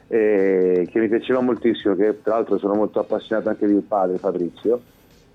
[0.08, 4.82] eh, che mi piaceva moltissimo, che tra l'altro sono molto appassionato anche di padre Fabrizio.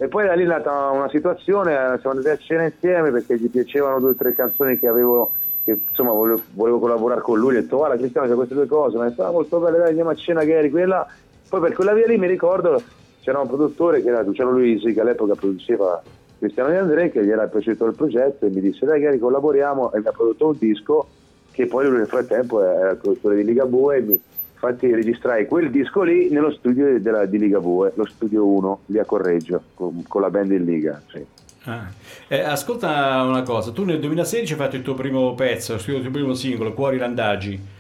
[0.01, 3.37] E poi da lì è nata una situazione, eh, siamo andati a cena insieme perché
[3.37, 5.33] gli piacevano due o tre canzoni che avevo,
[5.65, 8.97] che insomma volevo, volevo collaborare con lui, ho detto guarda Cristiano c'è queste due cose,
[8.97, 11.05] ma è molto belle, dai andiamo a cena Gary, quella.
[11.49, 12.81] Poi per quella via lì mi ricordo
[13.23, 16.01] c'era un produttore che era Luciano Luisi che all'epoca produceva
[16.39, 19.93] Cristiano De André che gli era piaciuto il progetto e mi disse dai Gary collaboriamo
[19.93, 21.09] e mi ha prodotto un disco
[21.51, 24.21] che poi lui nel frattempo era il produttore di Ligabue e mi,
[24.61, 29.05] infatti registrai quel disco lì nello studio della, di Ligabue, lo studio 1 lì a
[29.05, 31.01] Correggio con, con la band in Liga.
[31.07, 31.25] Sì.
[31.65, 31.87] Ah.
[32.27, 35.99] Eh, ascolta una cosa, tu nel 2016 hai fatto il tuo primo pezzo, hai scritto
[35.99, 37.77] il tuo primo singolo, Cuori Randaggi.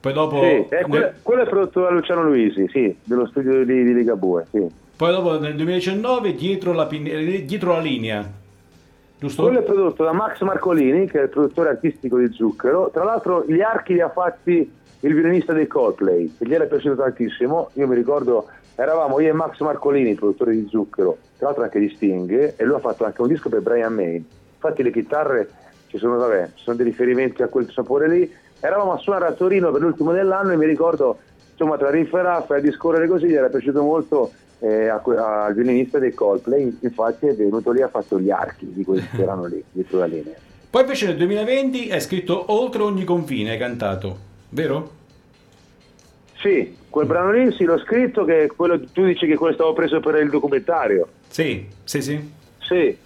[0.00, 3.84] Poi dopo, Sì, eh, quello, quello è prodotto da Luciano Luisi, sì, dello studio di,
[3.84, 4.66] di Ligabue, sì.
[4.96, 8.38] poi dopo nel 2019 dietro la, eh, dietro la linea.
[9.18, 9.42] Giusto?
[9.42, 12.88] Quello è prodotto da Max Marcolini, che è il produttore artistico di Zucchero.
[12.90, 16.96] Tra l'altro gli archi li ha fatti il violinista dei Coldplay, che gli era piaciuto
[17.02, 17.70] tantissimo.
[17.74, 21.92] Io mi ricordo, eravamo io e Max Marcolini, produttore di Zucchero, tra l'altro anche di
[21.94, 24.24] Sting, e lui ha fatto anche un disco per Brian May.
[24.54, 25.48] Infatti le chitarre
[25.86, 28.32] ci sono, vabbè, sono dei riferimenti a quel sapore lì.
[28.60, 31.18] Eravamo a suonare a Torino per l'ultimo dell'anno e mi ricordo,
[31.50, 34.30] insomma, tra riff e a discorrere così, gli era piaciuto molto
[34.60, 38.84] eh, al violinista dei Coldplay, infatti è venuto lì e ha fatto gli archi di
[38.84, 40.34] quelli che erano lì, dietro la linea.
[40.68, 44.98] Poi invece nel 2020 hai scritto Oltre ogni confine, hai cantato, vero?
[46.40, 50.00] Sì, quel brano lì sì, l'ho scritto, che quello, tu dici che quello stavo preso
[50.00, 51.06] per il documentario.
[51.28, 52.32] Sì, sì, sì.
[52.60, 52.96] Sì.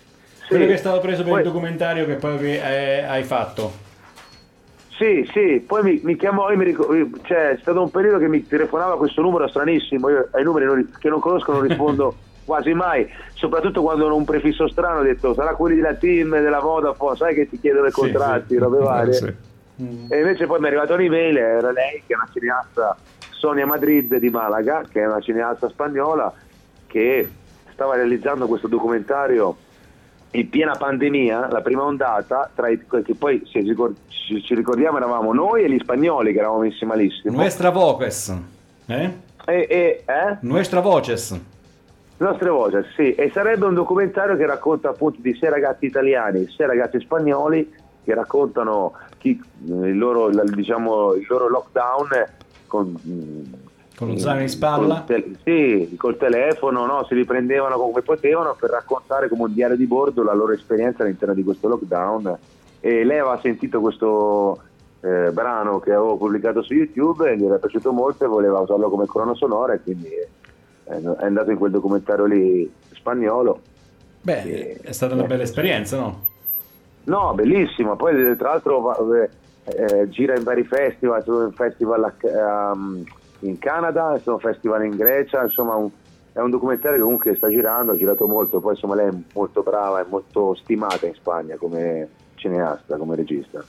[0.46, 0.68] Quello sì.
[0.68, 3.82] che è stato preso per Poi- il documentario che poi eh, hai fatto.
[4.96, 8.28] Sì, sì, poi mi, mi chiamò, io mi ricor- cioè, è stato un periodo che
[8.28, 12.14] mi telefonava questo numero stranissimo, io ai numeri non che non conosco non rispondo
[12.44, 16.60] quasi mai, soprattutto quando hanno un prefisso strano, ho detto sarà quelli della team, della
[16.60, 18.58] Vodafone, sai che ti chiedono i Sì, contratti, sì.
[18.58, 19.16] robe varie.
[19.16, 19.34] Eh,
[19.76, 20.06] sì.
[20.08, 22.96] E invece poi mi è arrivata un'email, era lei che è una cineasta
[23.30, 26.32] Sonia Madrid di Malaga, che è una cineasta spagnola
[26.86, 27.28] che
[27.72, 29.56] stava realizzando questo documentario
[30.30, 34.54] in piena pandemia, la prima ondata, tra i, che poi se ci ricor- ci, ci
[34.54, 37.36] ricordiamo eravamo noi e gli spagnoli che eravamo messi malissimo.
[37.36, 38.36] Nuestra Voces.
[38.86, 39.10] Eh?
[39.46, 40.36] E, e, eh?
[40.40, 41.40] Nuestra Voces.
[42.16, 46.68] Nostre voci, sì, e sarebbe un documentario che racconta appunto di sei ragazzi italiani, sei
[46.68, 47.68] ragazzi spagnoli
[48.04, 52.08] che raccontano chi- il, loro, diciamo, il loro lockdown
[52.66, 55.04] con, mh, Con lo zaino in spalla?
[55.06, 57.04] Col sì, col telefono, no?
[57.08, 61.34] si riprendevano come potevano per raccontare come un diario di bordo la loro esperienza all'interno
[61.34, 62.38] di questo lockdown.
[62.80, 64.60] E lei aveva sentito questo
[65.00, 68.90] eh, brano che avevo pubblicato su YouTube e gli era piaciuto molto e voleva usarlo
[68.90, 70.32] come colonna sonora e quindi eh,
[70.84, 73.60] è andato in quel documentario lì spagnolo.
[74.20, 76.26] Beh, è stata una bella esperienza, no?
[77.04, 77.96] No, bellissimo.
[77.96, 79.30] Poi tra l'altro eh,
[79.64, 83.04] eh, gira in vari festival, sono festival ehm,
[83.40, 85.90] in Canada, sono festival in Grecia, insomma un-
[86.32, 89.62] è un documentario che comunque sta girando, ha girato molto, poi insomma lei è molto
[89.62, 93.62] brava, è molto stimata in Spagna come cineasta, come regista.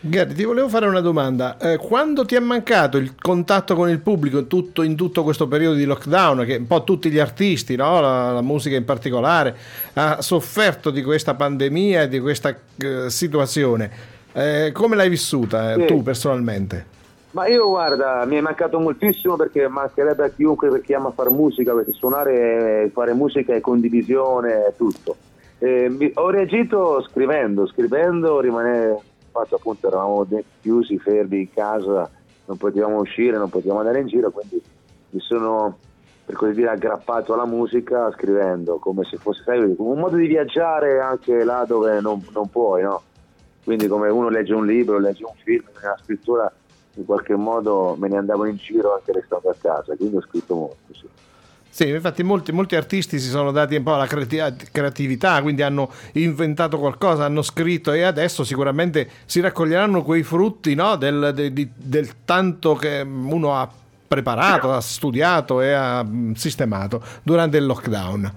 [0.00, 1.56] Gary, ti volevo fare una domanda.
[1.58, 5.48] Eh, quando ti è mancato il contatto con il pubblico in tutto, in tutto questo
[5.48, 8.00] periodo di lockdown, che un po' tutti gli artisti, no?
[8.00, 9.56] la, la musica in particolare,
[9.94, 13.90] ha sofferto di questa pandemia e di questa eh, situazione,
[14.32, 15.86] eh, come l'hai vissuta eh, Sì.
[15.86, 16.96] tu personalmente?
[17.32, 21.74] Ma io guarda, mi è mancato moltissimo perché mancherebbe a chiunque che ama fare musica,
[21.74, 25.16] perché suonare, fare musica è condivisione, è tutto.
[25.58, 28.96] Eh, ho reagito scrivendo, scrivendo rimane
[29.38, 30.26] fatto appunto eravamo
[30.60, 32.10] chiusi, fermi in casa,
[32.46, 34.60] non potevamo uscire, non potevamo andare in giro, quindi
[35.10, 35.78] mi sono
[36.24, 41.00] per così dire aggrappato alla musica scrivendo, come se fosse sai, un modo di viaggiare
[41.00, 43.02] anche là dove non, non puoi, no?
[43.64, 46.52] Quindi come uno legge un libro, legge un film, nella scrittura
[46.96, 50.54] in qualche modo me ne andavo in giro anche restando a casa, quindi ho scritto
[50.54, 51.06] molto, sì.
[51.70, 55.90] Sì, infatti molti, molti artisti si sono dati un po' alla creati- creatività, quindi hanno
[56.14, 61.70] inventato qualcosa, hanno scritto e adesso sicuramente si raccoglieranno quei frutti no, del, de- di-
[61.74, 63.70] del tanto che uno ha
[64.08, 68.32] preparato, ha studiato e ha mm, sistemato durante il lockdown.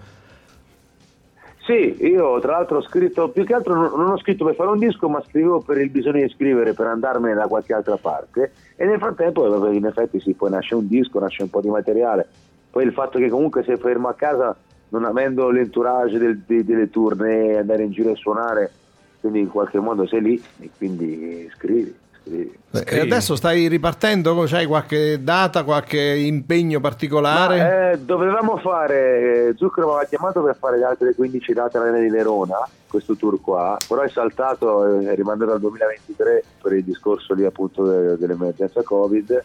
[1.64, 4.80] Sì, io tra l'altro ho scritto, più che altro non, ho scritto per fare un
[4.80, 8.86] disco, ma scrivevo per il bisogno di scrivere, per andarmene da qualche altra parte e
[8.86, 12.28] nel frattempo in effetti sì, poi nasce un disco, nasce un po' di materiale,
[12.72, 14.56] poi il fatto che comunque sei fermo a casa
[14.90, 18.72] non avendo l'entourage del- de- delle tournée, andare in giro a suonare,
[19.20, 22.60] quindi in qualche modo sei lì e quindi scrivi, scrivi.
[22.86, 27.58] E adesso stai ripartendo, c'hai qualche data, qualche impegno particolare?
[27.58, 31.78] Ma, eh, dovevamo fare, eh, Zucchero mi aveva chiamato per fare le altre 15 date
[31.78, 32.58] all'Arena di Verona,
[32.88, 37.46] questo tour qua, però è saltato, eh, è rimandato al 2023 per il discorso lì
[37.46, 39.44] appunto de- dell'emergenza Covid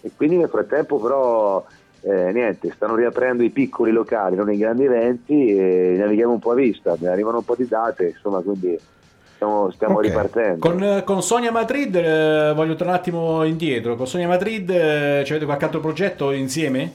[0.00, 1.64] e quindi nel frattempo però
[2.00, 6.52] eh, niente, stanno riaprendo i piccoli locali, non i grandi eventi e navighiamo un po'
[6.52, 8.78] a vista, ne arrivano un po' di date, insomma quindi
[9.34, 10.04] stiamo, stiamo Ok.
[10.04, 10.68] ripartendo.
[10.68, 13.96] Con, con Sonia Madrid, eh, voglio tornare un attimo indietro.
[13.96, 16.92] Con Sonia Madrid, eh, ci avete qualche altro progetto insieme?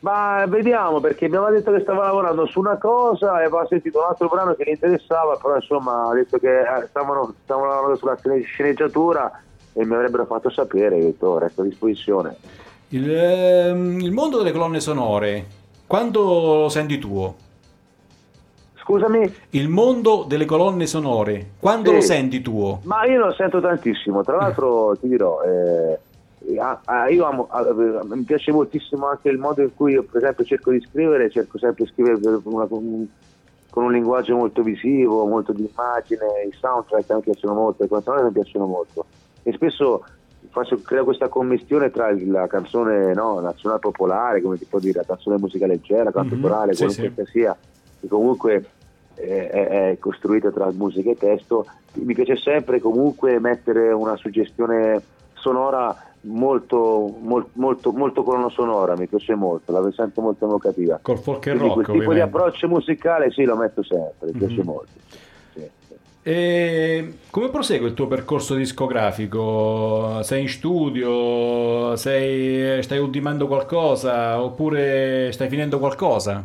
[0.00, 3.98] Ma vediamo perché mi aveva detto che stava lavorando su una cosa e aveva sentito
[4.00, 7.96] un altro brano che gli interessava, però insomma ha detto che eh, stavano, stavano lavorando
[7.96, 9.30] sulla scene- sceneggiatura
[9.72, 12.36] e mi avrebbero fatto sapere, ho detto "Oh, resto a disposizione.
[12.92, 15.46] Il, ehm, il mondo delle colonne sonore,
[15.86, 16.20] quando
[16.60, 17.34] lo senti tuo?
[18.74, 21.94] Scusami, Il mondo delle colonne sonore, quando Sì.
[21.96, 22.80] lo senti tuo?
[22.84, 25.98] ma io lo sento tantissimo, tra l'altro ti dirò, eh,
[26.50, 27.48] io amo,
[28.08, 31.56] mi piace moltissimo anche il modo in cui io per esempio cerco di scrivere, cerco
[31.56, 33.08] sempre di scrivere una- con,
[33.74, 38.32] un, linguaggio molto visivo, molto di immagine, i soundtrack me piacciono molto, le canzoni mi
[38.32, 39.06] piacciono molto
[39.44, 40.04] e spesso
[40.52, 45.06] faccio, creo questa commistione tra la canzone no, nazionale popolare, come si può dire, la
[45.06, 47.56] canzone musica leggera, cantatorale, Mhm, sì, qualunque essa sia,
[48.00, 48.64] che comunque
[49.14, 51.66] è, è costruita tra musica e testo.
[51.94, 55.02] Mi piace sempre comunque mettere una suggestione
[55.34, 61.00] sonora molto, mol- molto, molto colonna sonora, mi piace molto, la sento molto evocativa.
[61.02, 62.36] Col folk e rock, quel tipo di ovviamente.
[62.36, 64.66] approccio musicale sì, lo metto sempre, mi piace Mhm.
[64.66, 64.92] molto.
[66.24, 70.22] E come prosegue il tuo percorso discografico?
[70.22, 71.96] Sei in studio?
[71.96, 74.40] Sei, stai ultimando qualcosa?
[74.40, 76.44] Oppure stai finendo qualcosa?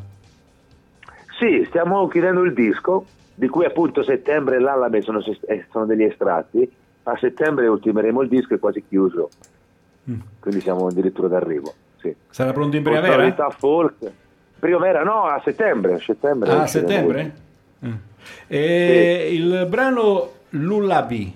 [1.37, 3.05] Sì, stiamo chiudendo il disco,
[3.35, 6.67] di cui appunto settembre e l'Alabe sono, eh, sono degli estratti.
[7.03, 9.29] A settembre ultimeremo il disco e quasi chiuso,
[10.09, 10.19] Mm.
[10.39, 11.71] quindi siamo addirittura d'arrivo.
[11.97, 12.15] Sì.
[12.29, 13.49] Sarà pronto in primavera?
[13.51, 13.95] folk.
[14.57, 15.93] Primavera, no, a settembre.
[15.93, 17.33] A settembre, Ah, a settembre?
[17.85, 17.93] Mm.
[18.47, 21.33] E il brano Lullaby,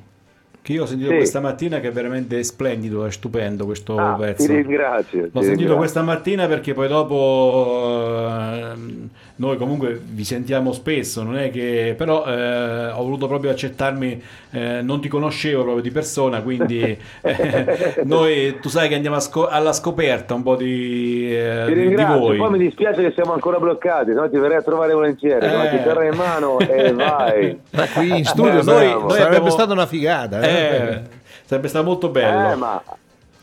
[0.62, 1.16] che io ho sentito Sì.
[1.18, 4.46] questa mattina, che è veramente splendido, è stupendo questo Ah, pezzo.
[4.46, 5.20] ti ringrazio.
[5.22, 5.76] L'ho ti sentito ringrazio.
[5.78, 12.26] questa mattina perché poi dopo ehm, noi comunque vi sentiamo spesso, non è che però
[12.26, 16.80] eh, ho voluto proprio accettarmi, eh, non ti conoscevo proprio di persona, quindi
[17.22, 21.74] eh, noi tu sai che andiamo a sco- alla scoperta un po' di, eh, Ti
[21.74, 22.38] di- di voi.
[22.38, 24.30] poi mi dispiace che siamo ancora bloccati, no?
[24.30, 25.70] ti verrei a trovare volentieri, Eh.
[25.72, 27.60] chitarra in mano e vai.
[27.72, 30.40] Ma qui in studio Beh, sarebbe- noi- noi sarebbe abbiamo- stata una figata.
[30.42, 30.50] eh?
[30.58, 31.02] Eh,
[31.46, 32.52] sarebbe stato molto bello.
[32.52, 32.82] Eh, ma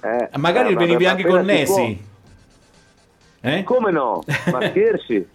[0.01, 2.07] Eh, Magari eh, ma- venivi ma anche appena con si può- Nesi.
[3.41, 3.63] Eh?
[3.65, 4.23] Come no?
[4.53, 5.29] Ma scherzi?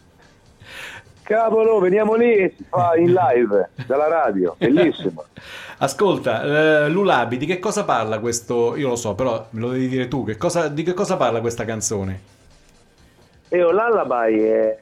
[1.24, 5.24] Cavolo, veniamo lì e si fa in live dalla radio, bellissimo.
[5.80, 6.44] Ascolta,
[6.86, 8.76] eh, Lulabi, di che cosa parla questo?
[8.76, 10.26] Io lo so, però me lo devi dire tu.
[10.26, 12.20] Che cosa- di che cosa parla questa canzone?
[13.48, 14.80] E un lullaby è...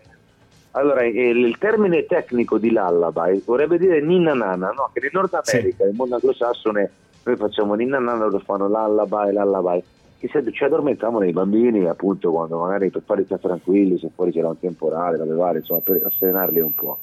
[0.72, 4.90] Allora, il il termine tecnico di lullaby vorrebbe dire ninna nana, no?
[4.94, 6.92] Che in Nord America, nel mondo anglosassone,
[7.24, 9.84] noi facciamo ninna nana, loro fanno lullaby, lullaby.
[10.18, 14.32] Che se ci addormentiamo nei bambini, appunto, quando magari per farli stare tranquilli, se fuori
[14.32, 16.98] c'era un temporale, robe varie, insomma, per asserenarli un po'.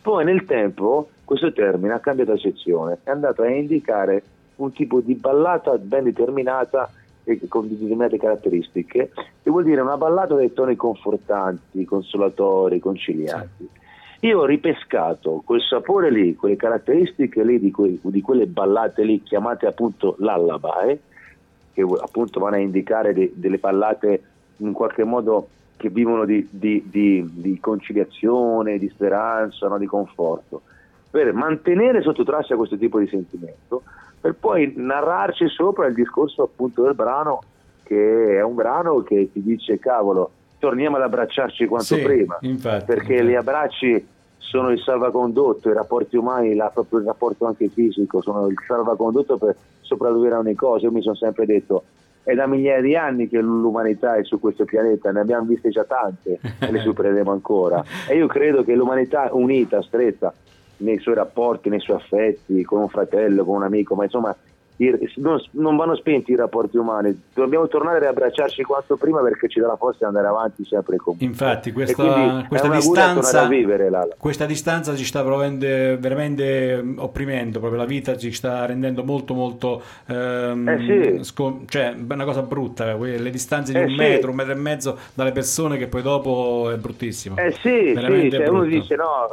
[0.00, 4.22] Poi nel tempo questo termine ha cambiato accezione, è andato a indicare
[4.56, 6.90] un tipo di ballata ben determinata
[7.48, 9.10] con determinate caratteristiche,
[9.42, 13.68] che vuol dire una ballata dai toni confortanti, consolatori, concilianti.
[14.20, 19.22] Io ho ripescato quel sapore lì, quelle caratteristiche lì di, quei- di quelle ballate lì
[19.22, 20.98] chiamate appunto lullaby,
[21.72, 24.22] che appunto vanno a indicare de- delle ballate
[24.56, 29.78] in qualche modo che vivono di, di- di- di conciliazione, di speranza, no?
[29.78, 30.62] di conforto,
[31.08, 33.82] per mantenere sotto traccia questo tipo di sentimento,
[34.20, 37.40] per poi narrarci sopra il discorso appunto del brano,
[37.84, 42.84] che è un brano che ti dice cavolo, torniamo ad abbracciarci quanto Sì, prima, infatti,
[42.84, 43.30] perché infatti.
[43.30, 44.06] gli abbracci
[44.38, 49.36] sono il salvacondotto, i rapporti umani, la- proprio il rapporto anche fisico, sono il salvacondotto
[49.38, 50.86] per sopravvivere a ogni cosa.
[50.86, 51.84] Io mi sono sempre detto,
[52.22, 55.84] è da migliaia di anni che l'umanità è su questo pianeta, ne abbiamo viste già
[55.84, 57.82] tante e le supereremo ancora.
[58.08, 60.32] E io credo che l'umanità unita, stretta,
[60.78, 64.36] nei suoi rapporti, nei suoi affetti, con un fratello, con un amico, ma insomma
[65.16, 69.58] non, non vanno spenti i rapporti umani, dobbiamo tornare ad abbracciarci quanto prima perché ci
[69.58, 71.26] dà la forza di andare avanti sempre comunque.
[71.26, 73.42] Infatti, questa, questa a distanza.
[73.42, 73.90] a vivere.
[74.16, 79.34] Questa distanza ci sta veramente, veramente mm, opprimendo, proprio la vita ci sta rendendo molto
[79.34, 80.78] molto ehm, Eh
[81.18, 81.24] sì.
[81.24, 83.96] scom- cioè è una cosa brutta, que- le distanze di Eh un sì.
[83.96, 87.36] metro, un metro e mezzo dalle persone che poi dopo è bruttissimo.
[87.36, 89.26] Eh sì, sì, cioè uno dice no,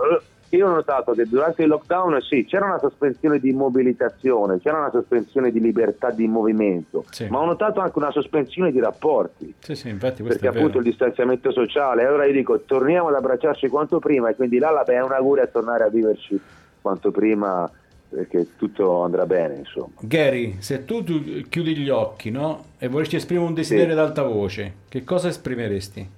[0.56, 4.78] eh, io ho notato che durante il lockdown sì, c'era una sospensione di mobilitazione, c'era
[4.80, 7.28] una sospensione di libertà di movimento, Sì.
[7.30, 9.54] ma ho notato anche una sospensione di rapporti.
[9.60, 12.06] Sì, sì, infatti perché appunto il distanziamento sociale.
[12.06, 15.48] Allora io dico torniamo ad abbracciarci quanto prima e quindi là è un augurio a
[15.48, 16.40] tornare a viverci
[16.82, 17.70] quanto prima
[18.08, 19.90] perché tutto andrà bene insomma.
[20.02, 22.66] Gary, se tu, tu chiudi gli occhi, no?
[22.78, 24.00] E vorresti esprimere un desiderio Sì.
[24.00, 26.10] ad alta voce, che cosa esprimeresti?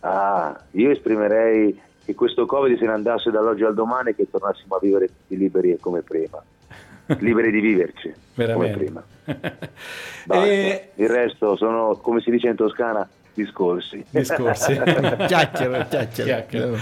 [0.00, 4.76] Ah, io esprimerei che questo Covid se ne andasse dall'oggi al domani e che tornassimo
[4.76, 6.42] a vivere tutti liberi e come prima.
[7.18, 8.76] Liberi di viverci come Veramente.
[8.78, 9.02] prima.
[10.46, 14.02] E- Il resto sono, come si dice in Toscana, discorsi.
[14.08, 14.72] Discorsi.
[15.26, 16.08] Chiacchiere, chiacchiere.
[16.08, 16.78] Chiacchiere.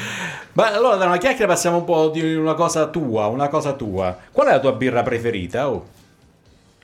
[0.53, 4.17] Ma allora da una chiacchiera passiamo un po' di una cosa tua, una cosa tua.
[4.31, 5.69] Qual è la tua birra preferita?
[5.71, 5.87] Oh.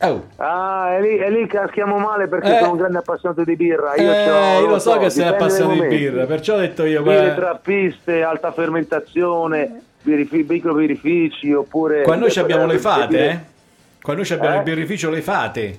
[0.00, 0.26] Oh.
[0.36, 2.58] Ah, è lì, è lì caschiamo male perché Eh.
[2.60, 3.96] sono un grande appassionato di birra.
[3.96, 7.02] Io, Eh, io lo so so, che sei appassionato di birra, perciò ho detto io
[7.02, 12.02] Birre trappiste, alta fermentazione, birrifi- microbirrifici oppure...
[12.02, 13.38] qua noi ci abbiamo le eh, fate, eh?
[14.00, 14.58] Qua noi abbiamo Eh?
[14.58, 15.78] il birrificio le fate.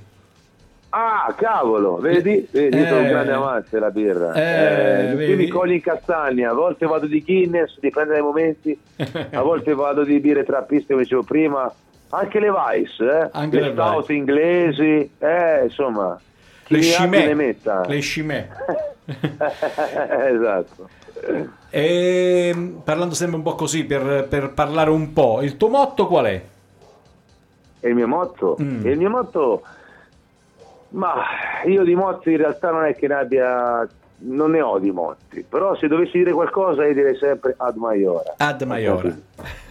[0.91, 2.45] Ah, cavolo, vedi?
[2.51, 3.09] Vedi, io sono un Eh.
[3.09, 4.33] grande amante della birra.
[4.33, 8.77] Eh, Eh, mi cogli in castagna, a volte vado di Guinness, dipende dai momenti,
[9.31, 11.71] a volte vado di birre trappiste, come dicevo prima,
[12.09, 13.29] anche le Vice, eh?
[13.31, 16.19] Anche le le inglesi, eh, insomma,
[16.67, 17.33] Le chi ne scimè.
[17.33, 17.85] metta.
[17.85, 18.47] Le scimè.
[20.31, 20.89] esatto.
[21.69, 26.07] E mm, parlando sempre un po' così per, per parlare un po', il tuo motto
[26.07, 26.41] qual è?
[27.81, 28.57] Il mio motto?
[28.61, 28.85] Mm.
[28.85, 29.61] Il mio motto,
[30.89, 31.15] ma
[31.65, 33.87] io di motti in realtà non è che ne abbia,
[34.19, 38.33] non ne ho di motti, però se dovessi dire qualcosa io direi sempre ad maiora.
[38.37, 39.15] Ad Maiora.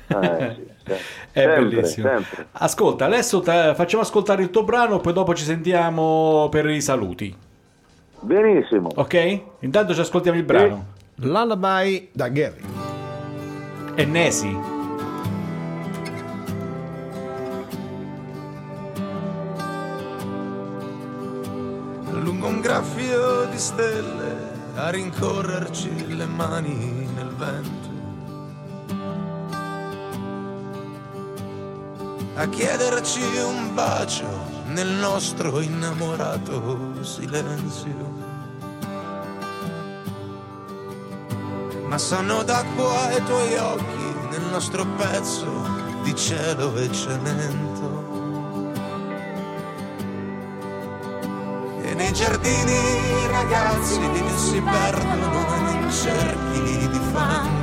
[0.09, 0.93] Eh, sì, sì.
[0.93, 0.99] È
[1.33, 2.09] Sempre, bellissimo.
[2.09, 2.47] sempre.
[2.53, 7.37] Ascolta, adesso te- facciamo ascoltare il tuo brano, poi dopo ci sentiamo per i saluti.
[8.21, 8.89] Benissimo.
[8.95, 9.41] Ok?
[9.61, 10.87] Intanto ci ascoltiamo il brano.
[11.17, 12.61] Lullaby da Gary.
[13.95, 14.77] E Nesi.
[22.23, 27.88] lungo un graffio di stelle a rincorrerci le mani nel vento.
[32.39, 34.29] A chiederci un bacio
[34.67, 38.15] nel nostro innamorato silenzio.
[41.89, 45.51] Ma sanno d'acqua i tuoi occhi nel nostro pezzo
[46.05, 48.07] di cielo e cemento.
[51.83, 54.01] E nei giardini i ragazzi
[54.37, 57.58] si perdono in cerchi di fango.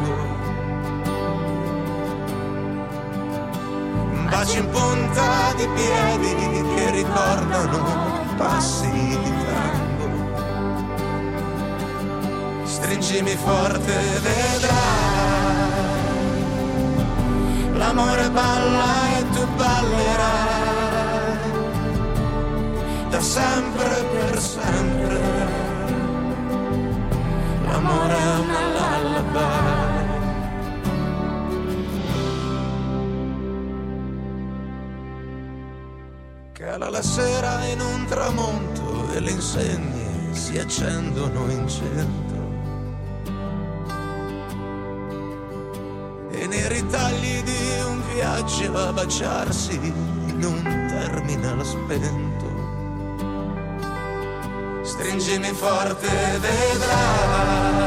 [4.36, 6.36] Baci in punta di piedi
[6.76, 7.80] che ricordano
[8.36, 10.08] passi di tango.
[12.66, 13.94] Stringimi forte,
[14.26, 14.74] vedrai.
[17.78, 21.38] L'amore balla e tu ballerai.
[23.12, 25.22] Da sempre per sempre.
[27.68, 29.65] L'amore è una lullaby.
[36.78, 42.44] Cala la sera in un tramonto e le insegne si accendono in centro.
[46.32, 52.44] E nei ritagli di un viaggio a baciarsi in un terminal spento.
[54.84, 56.10] Stringimi forte,
[56.42, 57.84] vedrai.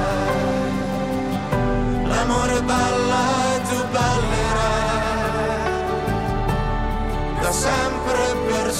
[2.07, 3.38] L'amore balla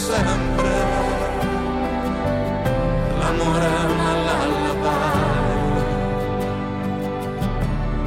[0.09, 0.73] sempre.
[3.21, 4.13] L'amore è una
[4.51, 4.97] lullaby.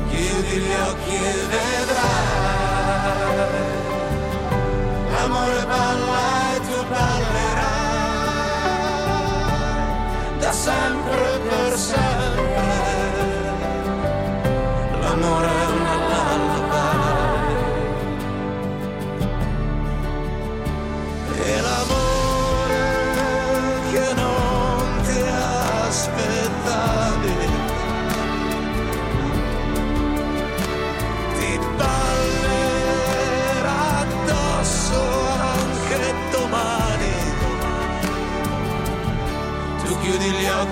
[0.10, 2.49] Chiudi gli occhi e vedrai.
[5.12, 6.24] L'amore balla
[6.54, 7.80] e tu ballerai.
[10.39, 11.11] Da sempre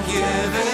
[0.06, 0.69] chiudi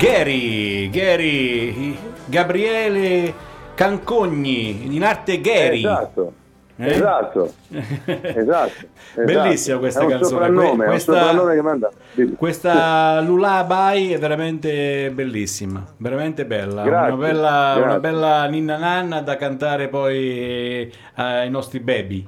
[0.00, 1.94] Gary, Gary,
[2.24, 3.34] Gabriele
[3.74, 5.80] Cancogni, in arte Gary.
[5.80, 6.32] Esatto.
[6.76, 6.86] Eh?
[6.86, 7.52] Esatto.
[8.08, 8.86] esatto.
[9.16, 10.74] Bellissima questa canzone.
[10.86, 11.92] Questa-.
[12.34, 16.82] Questa Lullaby è veramente bellissima, veramente bella.
[16.82, 17.82] Grazie, una, bella grazie.
[17.82, 22.26] una bella ninna nanna da cantare poi ai nostri baby.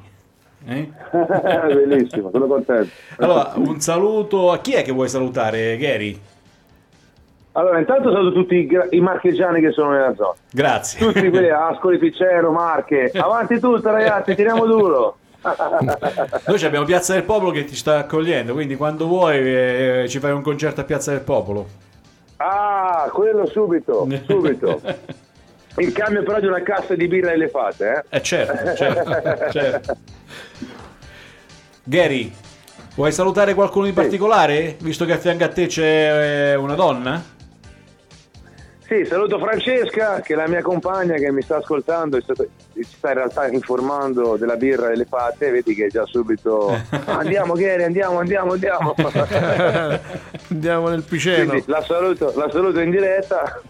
[0.66, 0.90] Eh?
[1.10, 2.90] Bellissimo, sono contento.
[3.16, 6.20] Allora, un saluto a chi è che vuoi salutare, Gary?
[7.52, 10.34] Allora, intanto saluto tutti i, gra- i marchigiani che sono nella zona.
[10.50, 10.98] Grazie.
[11.06, 13.10] Tutti quelli, Ascoli, Pizzero, Marche.
[13.14, 15.16] Avanti tutto, ragazzi, tiriamo duro.
[16.46, 20.30] Noi abbiamo Piazza del Popolo che ti sta accogliendo, quindi quando vuoi eh, ci fai
[20.30, 21.66] un concerto a Piazza del Popolo.
[22.36, 24.80] Ah, quello subito, subito.
[25.78, 28.16] Il cambio però di una cassa di birra elefate, eh?
[28.16, 29.96] Eh certo, certo, certo.
[31.84, 32.30] Gary,
[32.94, 34.76] vuoi salutare qualcuno in particolare?
[34.80, 37.31] Visto che a fianco a te c'è eh, una donna?
[38.92, 42.34] Sì, saluto Francesca, che è la mia compagna che mi sta ascoltando e sta-
[42.74, 47.54] ci sta in realtà informando della birra elefate, vedi che è già subito "Ah, andiamo
[47.54, 48.94] Gary, andiamo, andiamo, andiamo.
[50.50, 51.48] Andiamo nel piceno.
[51.50, 53.60] Quindi la saluto, la saluto in diretta.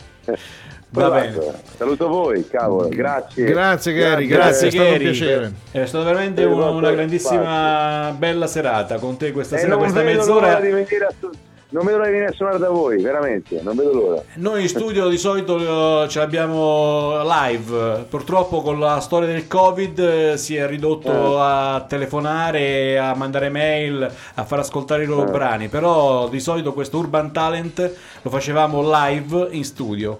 [0.88, 1.38] Va bene.
[1.76, 3.44] Saluto voi, cavolo, grazie.
[3.44, 5.52] Grazie Gary, Grazie, grazie, è stato un piacere.
[5.70, 10.02] È stata veramente una, una grandissima bella serata con te questa E sera, non questa
[10.02, 10.46] vedo mezz'ora.
[10.48, 11.30] l'ora di venire a su-
[11.72, 14.22] non vedo l'ora di venire a suonare da voi, veramente, non vedo l'ora.
[14.36, 19.98] Noi in studio di solito eh, ce l'abbiamo live, purtroppo con la storia del Covid
[19.98, 25.30] eh, si è ridotto a telefonare, a mandare mail, a far ascoltare i loro Eh.
[25.30, 27.92] brani, però di solito questo Urban Talent
[28.22, 30.18] lo facevamo live in studio,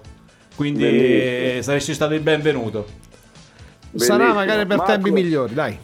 [0.55, 1.57] quindi Bellissimo.
[1.57, 2.85] eh, saresti stato il benvenuto.
[3.95, 4.33] Sarà Bellissimo.
[4.39, 5.77] magari per Marco, tempi migliori, dai.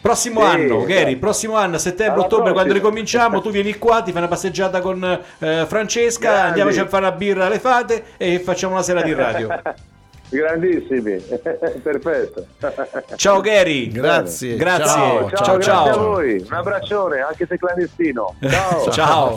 [0.00, 1.18] Prossimo Sì, anno, Gary, esatto.
[1.18, 2.88] prossimo anno, a settembre, Alla ottobre, quando prossima.
[2.88, 5.02] ricominciamo, tu vieni qua, ti fai una passeggiata con
[5.38, 6.46] eh, Francesca, Grandi.
[6.48, 9.48] andiamoci a fare una birra alle fate e facciamo una sera di radio.
[10.30, 11.16] Grandissimi,
[11.82, 12.46] perfetto.
[13.16, 13.90] Ciao Gary.
[13.90, 14.54] Grazie.
[14.56, 14.84] Grazie.
[14.86, 15.56] Ciao, Ciao, ciao.
[15.56, 15.88] grazie ciao.
[15.88, 18.34] a voi, un abbraccione, anche se clandestino.
[18.48, 18.90] Ciao.
[18.90, 19.36] Ciao.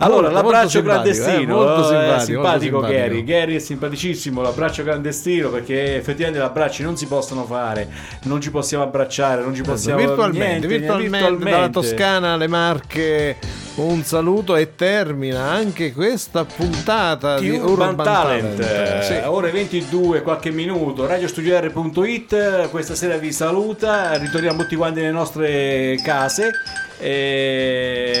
[0.00, 3.24] Allora, Molto, l'abbraccio molto simpatico, clandestino, eh, molto eh, simpatico, simpatico molto Gary.
[3.24, 7.88] Gary è simpaticissimo, l'abbraccio clandestino perché effettivamente gli abbracci non si possono fare,
[8.22, 11.50] non ci possiamo abbracciare, non ci possiamo virtualmente, niente, virtualmente, virtualmente.
[11.50, 13.36] dalla Toscana alle Marche
[13.76, 19.02] un saluto e termina anche questa puntata di di Urban, Urban, Talent, Talent.
[19.02, 19.14] Sì.
[19.30, 21.06] Ore 22 qualche minuto.
[21.06, 24.16] Radiostudior.it questa sera vi saluta.
[24.16, 26.50] Ritorniamo tutti quanti nelle nostre case.
[26.98, 28.14] E,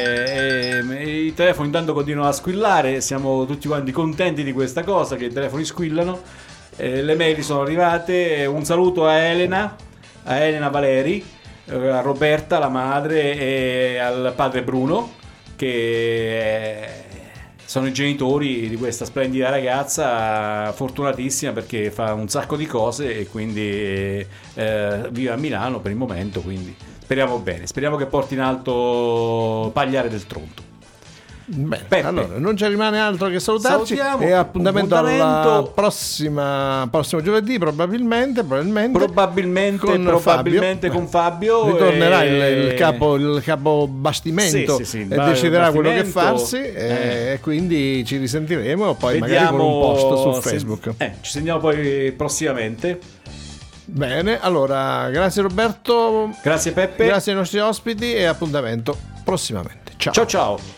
[0.86, 5.24] e i telefoni intanto continuano a squillare, siamo tutti quanti contenti di questa cosa, che
[5.26, 6.20] i telefoni squillano.
[6.76, 9.74] Eh, le mail sono arrivate, un saluto a Elena,
[10.24, 11.24] a Elena Valeri,
[11.64, 15.12] eh, a Roberta, la madre, e al padre Bruno,
[15.56, 17.07] che eh,
[17.68, 23.26] sono i genitori di questa splendida ragazza, fortunatissima perché fa un sacco di cose e
[23.26, 28.40] quindi eh, vive a Milano per il momento, quindi speriamo bene, speriamo che porti in
[28.40, 30.67] alto Pagliare del Tronto.
[31.50, 32.06] Bene, Peppe.
[32.06, 34.20] allora non ci rimane altro che salutarci Salutiamo.
[34.22, 41.00] e appuntamento, alla prossima prossimo giovedì probabilmente probabilmente Probabilmente, con probabilmente Fabio.
[41.00, 41.66] con Fabio.
[41.72, 46.56] ritornerà e- il, capo il capo bastimento Sì, sì, sì, e deciderà quello che farsi
[46.60, 47.32] eh.
[47.32, 51.60] e quindi ci risentiremo poi magari Vediamo con un post su Facebook eh, ci sentiamo
[51.60, 52.98] poi prossimamente.
[53.86, 57.06] bene allora grazie Roberto Grazie Peppe.
[57.06, 58.94] grazie ai nostri ospiti e appuntamento
[59.24, 60.77] prossimamente ciao Ciao ciao.